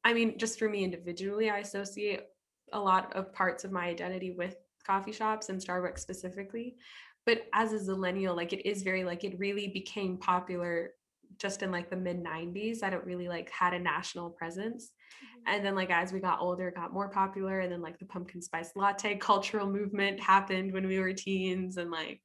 [0.04, 2.22] I mean, just for me individually, I associate
[2.74, 6.76] a lot of parts of my identity with coffee shops and Starbucks specifically.
[7.26, 10.91] But as a zillennial, like it is very like it really became popular
[11.38, 14.91] just in like the mid 90s that it really like had a national presence.
[15.24, 15.54] Mhm.
[15.54, 17.60] And then like as we got older, it got more popular.
[17.60, 21.91] And then like the pumpkin spice latte cultural movement happened when we were teens and
[21.91, 22.22] like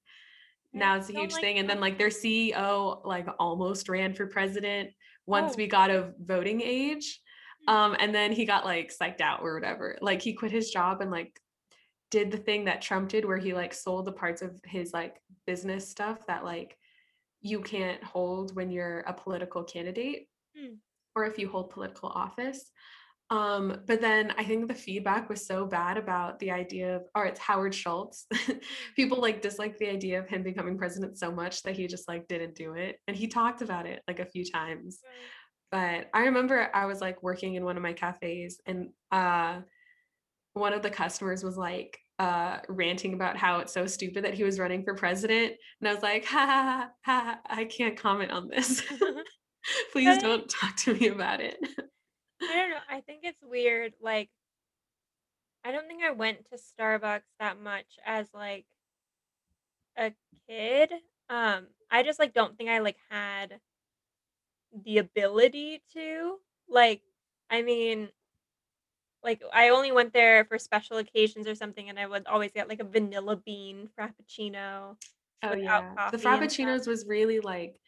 [0.72, 1.58] now it's a huge like thing.
[1.58, 2.08] And then like their.
[2.08, 4.90] CEO like almost ran for president
[5.26, 5.56] once Oh.
[5.58, 7.20] we got of voting age.
[7.66, 9.98] Um, and then he got like psyched out or whatever.
[10.00, 11.40] Like he quit his job and like
[12.10, 15.16] did the thing that Trump did where he like sold the parts of his like
[15.46, 16.76] business stuff that like
[17.40, 20.76] you can't hold when you're a political candidate Mm.
[21.14, 22.70] or if you hold political office.
[23.28, 27.26] Um, but then I think the feedback was so bad about the idea of, or
[27.26, 28.26] it's Howard Schultz.
[28.96, 32.28] People like dislike the idea of him becoming president so much that he just like
[32.28, 33.00] didn't do it.
[33.08, 35.00] And he talked about it like a few times.
[35.70, 39.62] But I remember I was like working in one of my cafes and uh
[40.54, 44.44] one of the customers was like uh ranting about how it's so stupid that he
[44.44, 45.54] was running for president.
[45.80, 48.82] And I was like, ha ha ha, ha I can't comment on this.
[49.92, 51.58] Please don't talk to me about it.
[52.48, 54.30] I don't know, I think it's weird, like,
[55.64, 58.66] I don't think I went to Starbucks that much as, like,
[59.96, 60.12] a
[60.48, 60.92] kid.
[61.28, 63.60] Um, I just, like, don't think I, like, had
[64.84, 66.38] the ability to.
[66.68, 67.02] Like,
[67.50, 68.10] I mean,
[69.22, 72.68] like, I only went there for special occasions or something, and I would always get,
[72.68, 74.96] like, a vanilla bean frappuccino
[75.42, 75.96] Oh yeah.
[76.10, 76.18] The.
[76.18, 77.80] Frappuccinos was really like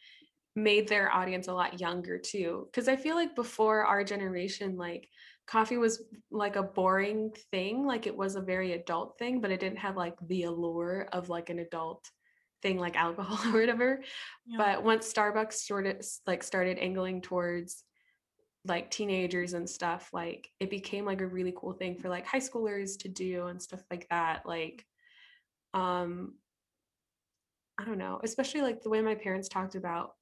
[0.55, 2.69] made their audience a lot younger too.
[2.73, 5.09] Cause I feel like before our generation, like
[5.47, 9.59] coffee was like a boring thing, like it was a very adult thing, but it
[9.59, 12.09] didn't have like the allure of like an adult
[12.61, 14.01] thing like alcohol or whatever.
[14.45, 14.57] Yeah.
[14.57, 17.83] But once Starbucks started like started angling towards
[18.65, 22.39] like teenagers and stuff, like it became like a really cool thing for like high
[22.39, 24.45] schoolers to do and stuff like that.
[24.45, 24.85] Like
[25.73, 26.35] um
[27.77, 30.15] I don't know, especially like the way my parents talked about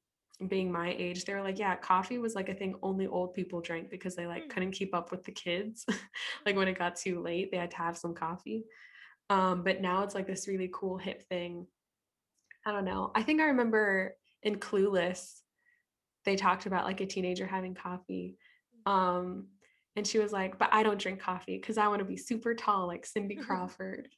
[0.47, 3.59] being my age, they were like, yeah, coffee was like a thing only old people
[3.61, 4.49] drank because they like Hmm.
[4.49, 5.85] couldn't keep up with the kids.
[6.45, 8.65] like when it got too late, they had to have some coffee.
[9.29, 11.67] Um, but now it's like this really cool hip thing.
[12.67, 13.11] I don't know.
[13.15, 14.13] I think I remember
[14.43, 15.39] in Clueless,
[16.25, 18.35] they talked about like a teenager having coffee.
[18.85, 19.47] Um,
[19.95, 22.53] and she was like, but I don't drink coffee because I want to be super
[22.53, 24.09] tall like Cindy Crawford.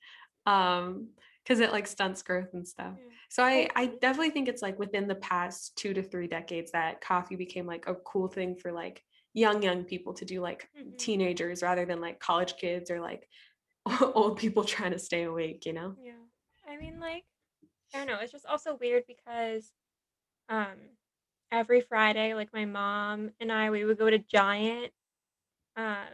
[0.47, 1.09] Um,
[1.43, 2.95] because it like stunts growth and stuff.
[2.97, 3.13] Yeah.
[3.29, 7.01] So I, I definitely think it's like within the past two to three decades that
[7.01, 9.03] coffee became like a cool thing for like
[9.35, 10.97] young young people to do like Mhm.
[10.97, 13.27] teenagers rather than like college kids or like
[14.01, 15.93] old people trying to stay awake, you know?
[16.01, 16.13] Yeah.
[16.67, 17.23] I mean, like,
[17.93, 18.19] I don't know.
[18.21, 19.71] It's just also weird because
[20.49, 20.77] um
[21.51, 24.93] every Friday, like my mom and I, we would go to Giant
[25.77, 26.07] um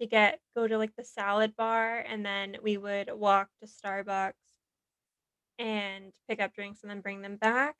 [0.00, 4.34] to get go to like the salad bar and then we would walk to Starbucks
[5.58, 7.76] and pick up drinks and then bring them back.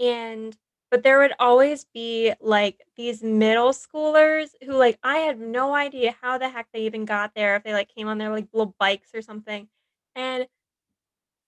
[0.00, 0.56] And
[0.90, 6.16] but there would always be like these middle schoolers who like I had no idea
[6.22, 8.74] how the heck they even got there if they like came on their like little
[8.78, 9.68] bikes or something.
[10.16, 10.46] And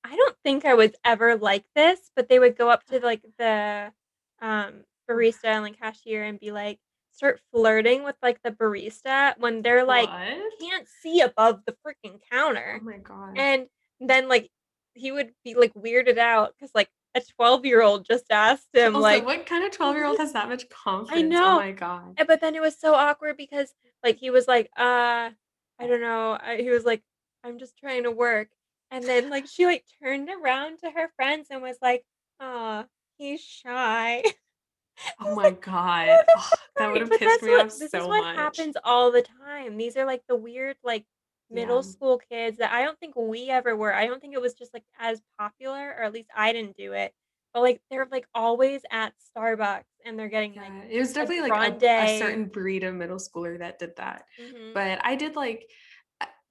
[0.05, 3.23] I don't think I was ever like this, but they would go up to like
[3.39, 3.93] the
[4.41, 6.79] um barista and like cashier and be like
[7.13, 10.61] start flirting with like the barista when they're like what?
[10.61, 12.81] can't see above the freaking counter.
[12.81, 13.37] Oh my god.
[13.37, 13.67] And
[14.01, 14.51] then like
[14.95, 18.97] he would be like weirded out because like a 12 year old just asked him
[18.97, 21.25] also, like what kind of 12 year old has that much confidence?
[21.25, 21.55] I know.
[21.55, 22.17] Oh my god.
[22.27, 23.75] but then it was so awkward because
[24.05, 25.31] like he was like uh
[25.79, 27.03] I don't know I, he was like
[27.45, 28.49] I'm just trying to work
[28.91, 32.05] and then like she like turned around to her friends and was like
[32.41, 32.87] "Ah,
[33.19, 34.23] he's shy
[35.21, 36.09] Oh my god.
[36.37, 38.37] "Oh, so that would have pissed me what- off this is what much.
[38.37, 41.05] happens all the time these are like the weird like
[41.51, 41.83] middle Yeah.
[41.83, 43.93] school kids that I don't think we ever were.
[43.93, 46.93] I don't think it was just like as popular, or at least I didn't do
[46.93, 47.13] it.
[47.53, 51.83] But like they're like always at Starbucks and they're getting like it was definitely like
[51.83, 54.27] a, a certain breed of middle schooler that did that.
[54.41, 54.75] mhm.
[54.75, 55.69] But I did like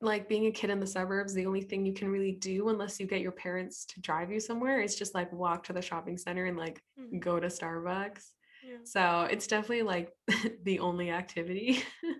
[0.01, 2.99] like being a kid in the suburbs, the only thing you can really do unless
[2.99, 6.17] you get your parents to drive you somewhere is just like walk to the shopping
[6.17, 7.19] center and like Mhm.
[7.19, 8.31] go to Starbucks.
[8.63, 8.77] Yeah.
[8.83, 10.11] So it's definitely like
[10.63, 11.83] the only activity.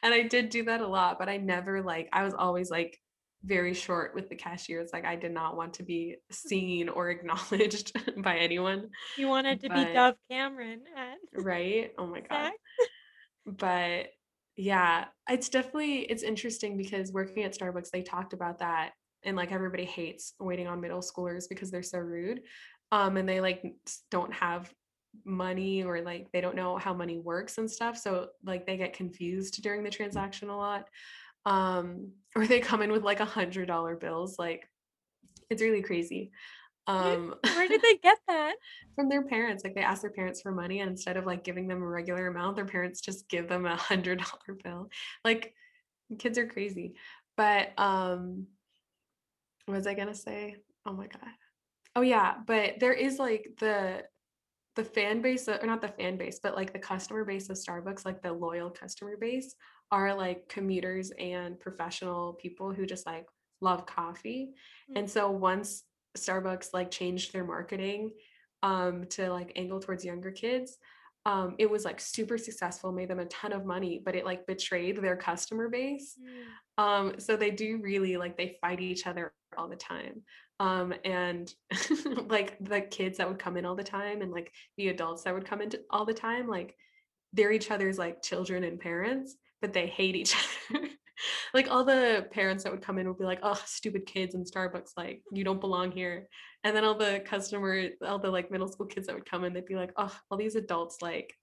[0.00, 3.00] And I did do that a lot, but I never like I was always like
[3.42, 4.90] very short with the cashiers.
[4.92, 7.90] Like I did not want to be seen or acknowledged
[8.22, 8.90] by anyone.
[9.18, 11.90] You wanted to But- be Dove Cameron at Right?
[11.98, 12.52] Oh my god.
[13.44, 14.06] But
[14.56, 18.92] yeah it's definitely it's interesting because working at starbucks they talked about that
[19.24, 22.40] and like everybody hates waiting on middle schoolers because they're so rude
[22.92, 23.62] um and they like
[24.10, 24.72] don't have
[25.24, 28.92] money or like they don't know how money works and stuff so like they get
[28.92, 30.88] confused during the transaction a lot
[31.44, 34.68] um or they come in with like a hundred dollar bills like
[35.50, 36.30] it's really crazy
[36.86, 38.54] um Where did they get that?
[38.94, 39.64] from their parents.
[39.64, 42.28] Like they ask their parents for money, and instead of like giving them a regular
[42.28, 44.90] amount, their parents just give them a hundred dollar bill.
[45.24, 45.54] Like
[46.18, 46.94] kids are crazy.
[47.36, 48.46] But um
[49.66, 50.56] what was I gonna say?
[50.86, 51.32] Oh my god.
[51.96, 54.04] Oh yeah, but there is like the
[54.76, 58.04] the fan base or not the fan base, but like the customer base of Starbucks,
[58.04, 59.54] like the loyal customer base
[59.90, 63.26] are like commuters and professional people who just like
[63.62, 64.50] love coffee.
[64.94, 65.84] And so once
[66.16, 68.12] Starbucks like changed their marketing
[68.62, 70.78] um to like angle towards younger kids,
[71.24, 74.46] um it was like super successful, made them a ton of money, but it like
[74.46, 76.18] betrayed their customer base.
[76.20, 76.82] Mm.
[76.82, 80.22] Um so they do really like they fight each other all the time.
[80.60, 81.52] Um and
[82.28, 85.34] like the kids that would come in all the time and like the adults that
[85.34, 86.76] would come in all the time like
[87.32, 90.34] they're each other's like children and parents, but they hate each
[90.74, 90.88] other.
[91.54, 94.44] like all the parents that would come in would be like, "Oh, stupid kids in
[94.44, 96.28] Starbucks, like you don't belong here."
[96.64, 99.52] And then all the customer, all the like middle school kids that would come in,
[99.52, 101.34] they'd be like, "Oh, all these adults like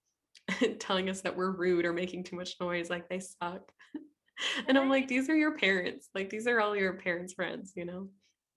[0.79, 3.71] telling us that we're rude or making too much noise, like they suck."
[4.67, 6.09] and I'm like, "These are your parents.
[6.15, 8.11] Like these are all your parents' friends, you know."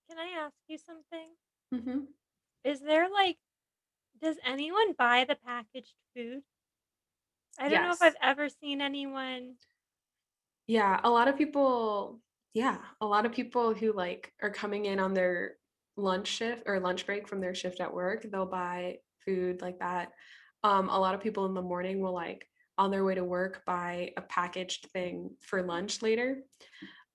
[0.09, 1.37] Can I ask you something?
[1.71, 2.07] hmm
[2.63, 3.39] Is there like,
[4.17, 6.45] does anyone buy the packaged food?
[7.59, 9.57] I don't know if I've ever seen anyone.
[10.67, 12.21] Yeah, a lot of people,
[12.53, 15.55] yeah, a lot of people who like are coming in on their
[15.95, 20.11] lunch shift or lunch break from their shift at work, they'll buy food like that.
[20.63, 22.47] Um, a lot of people in the morning will like
[22.77, 26.43] on their way to work buy a packaged thing for lunch later.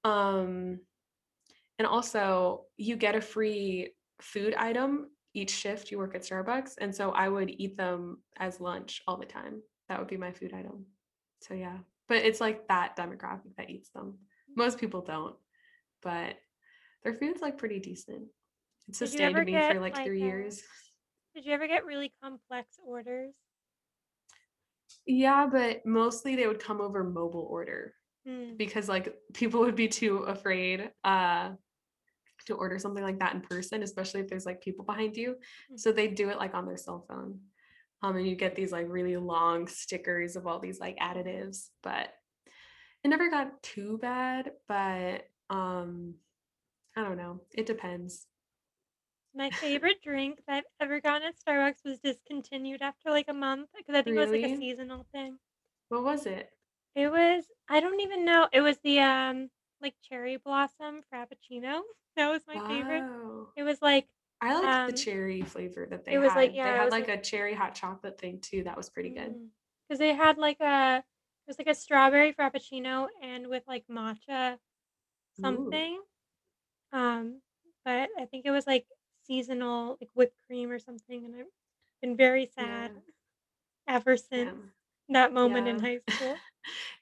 [0.05, 0.81] Um,
[1.79, 6.75] and also, you get a free food item each shift you work at Starbucks.
[6.79, 9.63] And so I would eat them as lunch all the time.
[9.89, 10.87] That would be my food item.
[11.41, 11.79] So yeah,
[12.13, 14.19] but it's like that demographic that eats them.
[14.55, 15.35] Most people don't,
[16.03, 16.37] but
[17.03, 18.25] their food's like pretty decent.
[18.87, 20.63] It sustained me get for like like three uh years.
[21.35, 23.33] did you ever get really complex orders?
[25.07, 27.95] Yeah, but mostly they would come over mobile order
[28.27, 28.57] Hmm.
[28.57, 31.53] because like people would be too afraid uh
[32.47, 35.37] to order something like that in person, especially if there's like people behind you.
[35.73, 35.81] Mm.
[35.81, 37.41] So they do it like on their cell phone.
[38.03, 42.13] Um, and you get these like really long stickers of all these like additives, but
[43.05, 44.53] it never got too bad.
[44.69, 46.15] But um,
[46.97, 47.41] I don't know.
[47.55, 48.27] It depends.
[49.35, 53.71] My favorite drink that I've ever gotten at Starbucks was discontinued after like a month
[53.77, 55.39] because I think it was like a seasonal thing.
[55.89, 56.51] What was it?
[56.95, 58.49] It was I don't even know.
[58.53, 59.51] It was the um
[59.81, 61.83] like cherry blossom frappuccino.
[62.17, 63.05] That was my favorite.
[63.57, 64.09] It was like
[64.43, 66.51] I liked the um cherry flavor that they it was had.
[66.51, 68.65] They yeah, it had like like a cherry hot chocolate thing too.
[68.65, 69.35] That was pretty good.
[69.89, 74.59] because they had like a it was like a strawberry frappuccino and with like matcha
[75.41, 76.01] Ooh, something.
[76.93, 77.41] Um,
[77.85, 78.87] but I think it was like
[79.27, 81.47] seasonal like whipped cream or something, and I've
[82.03, 83.01] been very sad yeah,
[83.89, 84.53] ever yeah, since
[85.09, 86.37] that moment in high school.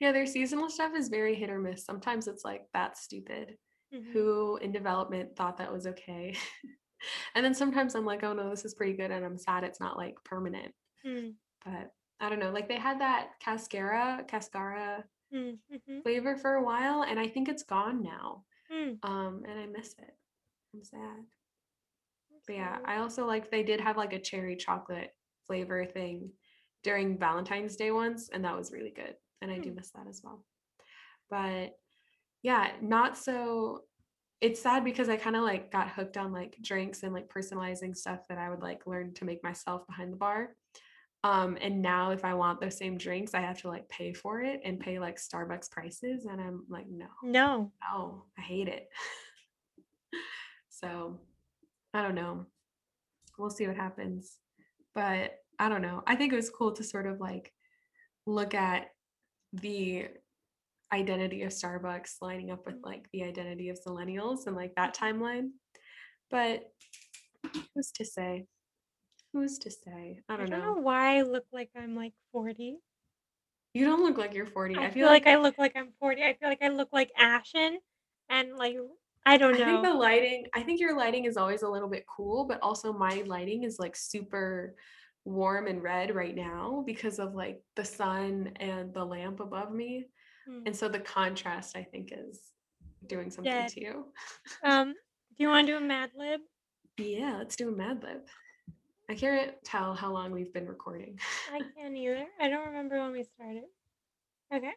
[0.01, 1.85] Yeah, their seasonal stuff is very hit or miss.
[1.85, 3.59] Sometimes it's like, that's stupid.
[3.93, 6.35] hmm Who in development thought that was okay?
[7.35, 9.11] And then sometimes I'm like, oh no, this is pretty good.
[9.11, 10.75] And I'm sad it's not like permanent.
[11.05, 11.35] Mm,
[11.65, 12.51] But I don't know.
[12.51, 17.49] Like they had that cascara, cascara mm, mhm, flavor for a while, and I think
[17.49, 18.45] it's gone now.
[18.71, 18.99] mm.
[19.03, 20.15] Um, and I miss it.
[20.75, 21.27] I'm sad.
[22.47, 22.79] But yeah.
[22.85, 25.15] I also like they did have like a cherry chocolate
[25.47, 26.31] flavor thing
[26.83, 29.15] during Valentine's Day once, and that was really good.
[29.43, 30.45] And I do Mm, miss that as well.
[31.31, 31.79] But
[32.43, 33.85] yeah, not so
[34.41, 37.97] it's sad because I kind of like got hooked on like drinks and like personalizing
[37.97, 40.57] stuff that I would like learn to make myself behind the bar.
[41.23, 44.41] Um, and now if I want those same drinks, I have to like pay for
[44.41, 46.25] it and pay like Starbucks prices.
[46.25, 47.73] And I'm like, no, no.
[47.93, 48.89] no, I hate it.
[50.81, 51.19] So
[51.93, 52.47] I don't know.
[53.39, 54.39] We'll see what happens.
[54.95, 56.03] But I don't know.
[56.07, 57.53] I think it was cool to sort of like
[58.27, 58.89] look at
[59.53, 60.09] the
[60.93, 65.51] identity of Starbucks lining up with like the identity of millennials and like that timeline.
[66.31, 66.65] But
[67.75, 68.47] who's to say?
[69.33, 70.21] Who's to say?
[70.29, 70.81] I I don't don't know know.
[70.81, 72.79] why I look like I'm like 40.
[73.75, 74.77] You don't look like you're 40.
[74.77, 76.23] I I feel feel like like I look like I'm 40.
[76.23, 77.79] I feel like I look like ashen
[78.29, 78.77] and like
[79.27, 79.63] I don't know.
[79.63, 82.59] I think the lighting, I think your lighting is always a little bit cool, but
[82.63, 84.75] also my lighting is like super
[85.25, 90.07] warm and red right now because of like the sun and the lamp above me.
[90.49, 92.41] Mm, And so the contrast, I think, is
[93.07, 93.69] doing something dead.
[93.71, 94.05] to you.
[94.65, 96.41] Um, do you want to do a Mad Lib?
[96.99, 98.21] Yeah, let's do a Mad Lib.
[99.09, 101.19] I can't tell how long we've been recording.
[101.53, 102.27] I can't either.
[102.41, 103.65] I don't remember when we started.
[104.53, 104.73] Okay.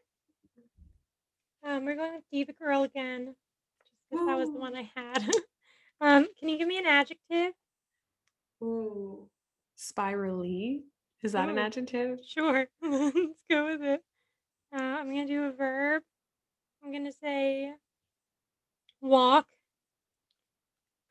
[1.66, 3.36] Um, we're going with Diva Girl again,
[3.86, 5.30] just because that was the one I had.
[6.02, 7.54] um, can you give me an adjective?
[8.62, 9.28] Ooh.
[9.76, 10.84] Spirally.
[11.24, 12.20] Is that an adjective?
[12.28, 12.68] sure.
[12.82, 14.02] Let's go with it.
[14.74, 16.02] Uh, I'm gonna do a verb.
[16.84, 17.72] I'm gonna say
[19.02, 19.46] walk.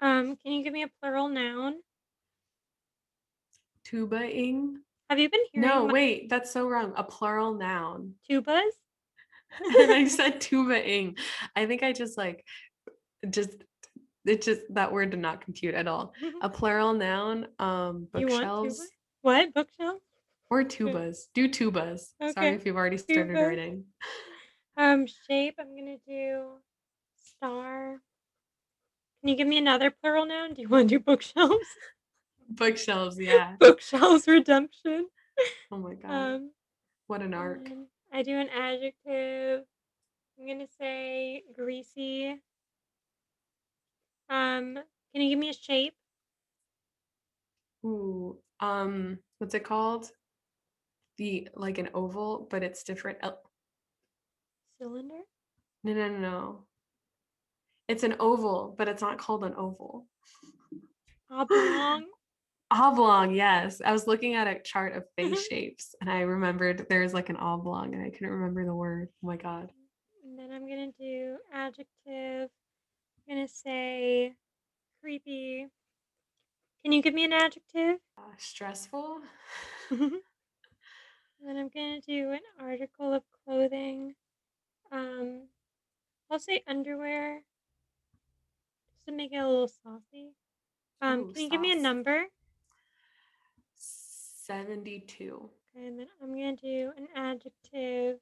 [0.00, 1.76] Um, can you give me a plural noun?
[3.84, 4.78] Tuba-ing?
[5.10, 6.92] Have you been No, hearing my wait, that's so wrong.
[6.96, 8.14] A plural noun.
[8.28, 8.62] tubas?
[9.78, 11.16] And I said tuba-ing.
[11.54, 12.44] I think I just like
[13.30, 13.50] just
[14.24, 16.14] it just that word did not compute at all.
[16.42, 18.48] A plural noun, um, you want tuba?
[18.48, 18.88] bookshelves
[19.20, 20.00] What bookshelf?
[20.52, 21.28] Or tubas.
[21.32, 22.12] Do tubas.
[22.34, 23.46] Sorry if you've already started Tubas.
[23.46, 23.84] writing.
[24.76, 25.54] Um, shape.
[25.58, 26.58] I'm gonna do
[27.16, 28.02] star.
[29.20, 30.52] Can you give me another plural noun?
[30.52, 31.64] Do you want to do bookshelves?
[32.50, 33.56] Bookshelves, yeah.
[33.60, 35.08] Bookshelves redemption.
[35.70, 36.10] Oh my god.
[36.34, 36.50] Um,
[37.06, 37.70] What an arc.
[38.12, 39.64] I do an adjective.
[40.38, 42.42] I'm gonna say greasy.
[44.28, 44.74] Um,
[45.12, 45.94] can you give me a shape?
[47.86, 50.10] Ooh, um, what's it called?
[51.18, 53.18] The like an oval, but it's different.
[53.22, 53.42] el-
[54.78, 55.20] Cylinder?
[55.84, 56.64] No, no, no, no.
[57.88, 60.06] It's an oval, but it's not called an oval.
[61.30, 62.06] Oblong?
[62.70, 63.82] Oblong, yes.
[63.84, 67.36] I was looking at a chart of face shapes and I remembered there's like an
[67.36, 69.08] oblong and I couldn't remember the word.
[69.22, 69.70] Oh my god.
[70.24, 72.48] and then I'm gonna do adjective.
[73.28, 74.32] I'm gonna say
[75.02, 75.66] creepy.
[76.82, 77.98] Can you give me an adjective?
[78.16, 79.20] Uh, stressful.
[81.46, 84.14] And I'm gonna do an article of clothing.
[84.92, 85.48] Um,
[86.30, 87.42] I'll say underwear
[88.92, 90.34] just to make it a little saucy.
[91.00, 92.26] Um, Ooh, can you give me a number?
[93.74, 95.50] 72.
[95.74, 98.18] Okay, and then I'm gonna do an adjective.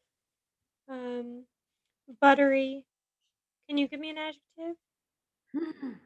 [0.88, 1.44] Um,
[2.20, 2.84] buttery.
[3.68, 4.76] Can you give me an adjective?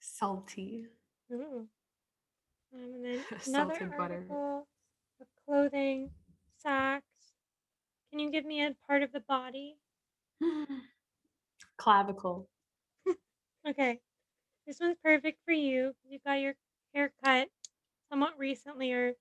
[0.00, 0.86] Salty.
[1.32, 1.66] Ooh.
[2.74, 4.66] Um, and then another Salted article of
[5.46, 6.10] clothing,
[6.62, 7.04] socks.
[8.10, 9.76] Can you give me a part of the body?
[11.78, 12.48] Clavicle.
[13.68, 13.98] Okay,
[14.64, 16.54] this one's perfect for you you got your
[16.94, 17.48] hair cut
[18.08, 19.14] somewhat recently or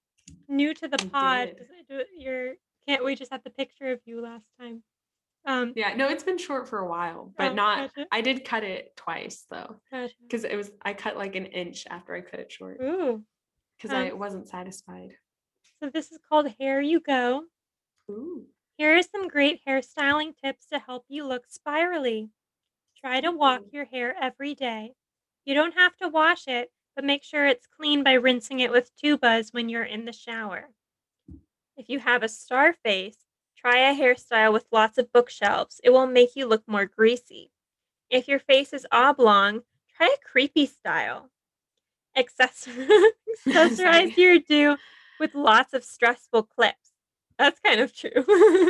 [0.47, 1.49] new to the pod.
[1.49, 2.53] I You're
[2.87, 4.83] can't we just had the picture of you last time?
[5.45, 7.77] Um, Yeah, no, it's been short for a while, but Oh, not.
[7.95, 8.07] gotcha.
[8.11, 10.13] I did cut it twice though, gotcha.
[10.21, 13.23] because it was I cut like an inch after I cut it short Ooh,
[13.77, 15.09] because I um, wasn't satisfied.
[15.79, 17.43] So this is called Hair You Go.
[18.09, 18.45] Ooh,
[18.77, 22.29] Here are some great hairstyling tips to help you look spirally.
[22.99, 24.93] Try to walk your hair every day.
[25.45, 28.91] You don't have to wash it, but make sure it's clean by rinsing it with
[28.95, 30.69] two tubas when you're in the shower.
[31.77, 33.17] If you have a star face,
[33.57, 35.81] try a hairstyle with lots of bookshelves.
[35.83, 37.51] It will make you look more greasy.
[38.09, 39.63] If your face is oblong,
[39.97, 41.29] try a creepy style.
[42.17, 42.87] Accessor-
[43.47, 44.77] Accessorize your do
[45.19, 46.91] with lots of stressful clips.
[47.37, 48.25] That's kind of true.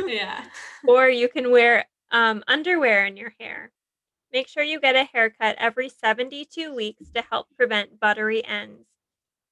[0.08, 0.44] yeah.
[0.88, 3.72] or you can wear um, underwear in your hair.
[4.32, 8.86] Make sure you get a haircut every 72 weeks to help prevent buttery ends.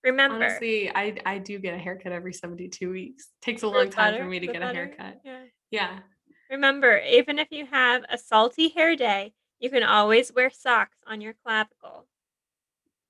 [0.02, 3.30] Remember, Honestly, I I do get a haircut every 72 weeks.
[3.40, 5.20] Takes a long time for me to get a haircut.
[5.24, 5.44] Yeah.
[5.70, 5.98] Yeah.
[6.50, 11.22] Remember, even if you have a salty hair day, you can always wear socks on
[11.22, 12.06] your clavicle.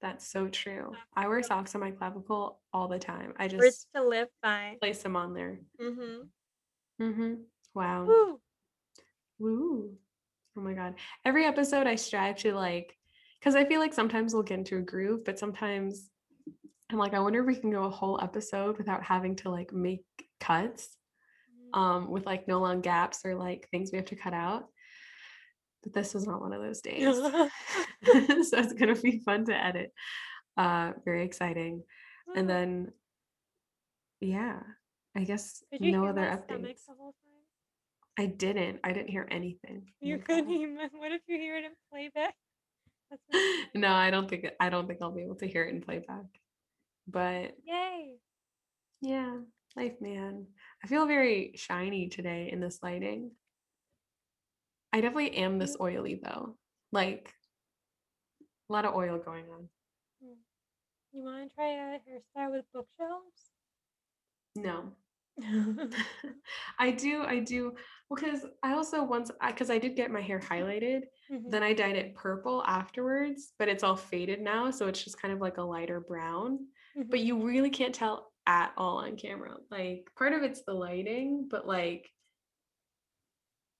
[0.04, 0.92] That's so true.
[1.16, 3.32] I wear socks on my clavicle all the time.
[3.38, 4.76] I Words just to live by.
[4.78, 5.60] place them on there.
[5.80, 7.02] Mm-hmm.
[7.02, 7.34] Mm-hmm.
[7.74, 8.04] Wow.
[8.04, 8.40] Woo.
[9.38, 9.94] Woo.
[10.58, 10.96] Oh my God.
[11.24, 12.94] Every episode I strive to like,
[13.40, 16.10] because I feel like sometimes we'll get into a groove, but sometimes
[16.92, 19.72] I'm like, I wonder if we can go a whole episode without having to like
[19.72, 20.04] make
[20.38, 20.98] cuts
[21.72, 24.66] um with like no long gaps or like things we have to cut out.
[25.84, 27.04] But this was not one of those days.
[27.14, 29.92] so it's gonna be fun to edit.
[30.56, 31.82] Uh very exciting.
[32.34, 32.92] And then
[34.20, 34.60] yeah,
[35.16, 36.86] I guess no other updates.
[36.86, 37.34] the whole time?
[38.18, 38.80] I didn't.
[38.84, 39.82] I didn't hear anything.
[39.86, 40.76] Oh You couldn't even.
[40.92, 42.34] What if you hear it in playback?
[43.10, 43.66] That's not fun.
[43.80, 46.26] no, I don't think I don't think I'll be able to hear it in playback.
[47.06, 48.14] But Yay.
[49.00, 49.36] yeah,
[49.76, 50.46] life man.
[50.82, 53.30] I feel very shiny today in this lighting.
[54.94, 56.56] I definitely am this oily though.
[56.92, 57.34] Like
[58.68, 59.68] a lot of oil going on.
[61.12, 63.52] You want to try a hairstyle with bookshelves?
[64.56, 64.92] No.
[66.78, 67.76] I do, I do.
[68.08, 71.50] Well, because I also once because I did get my hair highlighted, Mhm.
[71.50, 75.34] then I dyed it purple afterwards, but it's all faded now, so it's just kind
[75.34, 76.68] of like a lighter brown.
[77.10, 77.20] But Mhm.
[77.20, 79.56] you really can't tell at all on camera.
[79.70, 82.13] Like part of it's the lighting, but like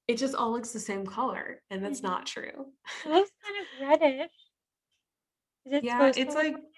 [0.07, 2.05] it just all looks the same color, and that's Mhm.
[2.05, 2.73] not true.
[3.05, 4.33] It looks kind of reddish.
[5.67, 6.71] Is it Yeah, it's like- reddish?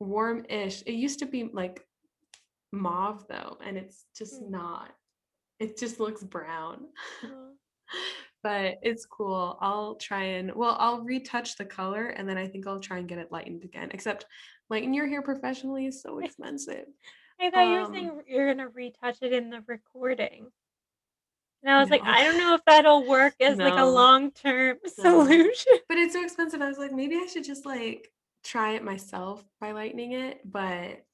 [0.00, 0.82] Warm-ish.
[0.82, 1.86] It used to be like
[2.72, 4.50] mauve though, and it's just Mm.
[4.50, 4.94] not.
[5.58, 6.92] It just looks brown.
[7.22, 7.56] Oh.
[8.42, 9.56] but it's cool.
[9.60, 13.08] I'll try and well, I'll retouch the color and then I think I'll try and
[13.08, 13.90] get it lightened again.
[13.92, 14.26] Except
[14.68, 16.86] lighten your hair professionally is so expensive.
[17.40, 20.52] I thought you were Um, saying you're gonna retouch it in the recording.
[21.64, 24.78] And I was like, I don't know if that'll work as like a long term
[24.86, 25.72] solution.
[25.88, 26.60] But it's so expensive.
[26.60, 28.12] I was like, maybe I should just like
[28.42, 31.04] try it myself by lightening it, but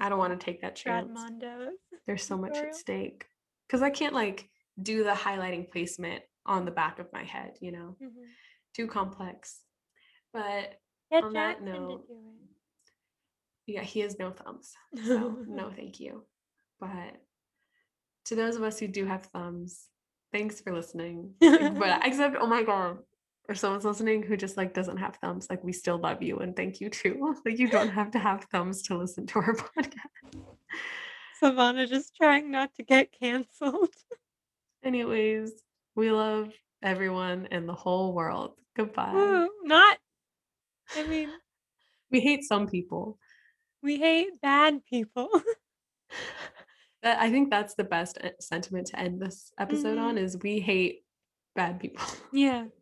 [0.00, 1.20] I don't want to take that chance.
[2.06, 3.26] There's so much at stake.
[3.68, 4.48] Because I can't like
[4.82, 8.28] do the highlighting placement on the back of my head, you know, Mhm.
[8.74, 9.62] too complex.
[10.32, 10.80] But
[11.10, 12.04] Get On that Jackson to note,
[13.66, 14.74] yeah, he has no thumbs.
[14.94, 16.24] So no, thank you.
[16.80, 17.20] But
[18.26, 19.86] to those of us who do have thumbs,
[20.32, 21.34] thanks for listening.
[21.40, 22.98] but except, oh my god,
[23.48, 26.54] if someone's listening who just like doesn't have thumbs, like we still love you and
[26.56, 27.34] thank you too.
[27.44, 30.42] Like you don't have to have thumbs to listen to our podcast.
[31.42, 33.88] Silvana just trying not to get canceled.
[34.84, 35.52] Anyways,
[35.96, 38.54] we love everyone in the whole world.
[38.76, 39.12] Goodbye.
[39.14, 39.98] Ooh, not.
[40.96, 41.30] I mean,
[42.10, 43.18] We hate some people.
[43.82, 45.28] we hate bad people.
[47.04, 50.22] I think that's the best uh, sentiment to end this episode on Mhm.
[50.22, 51.04] is we hate
[51.56, 52.04] bad people.
[52.32, 52.66] yeah.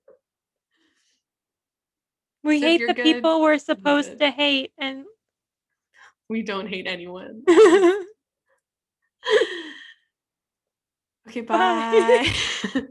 [2.42, 5.04] We So hate the good, people we're supposed to hate, and
[6.28, 7.42] We don't hate anyone.
[11.28, 12.32] Okay, Bye.
[12.74, 12.82] bye.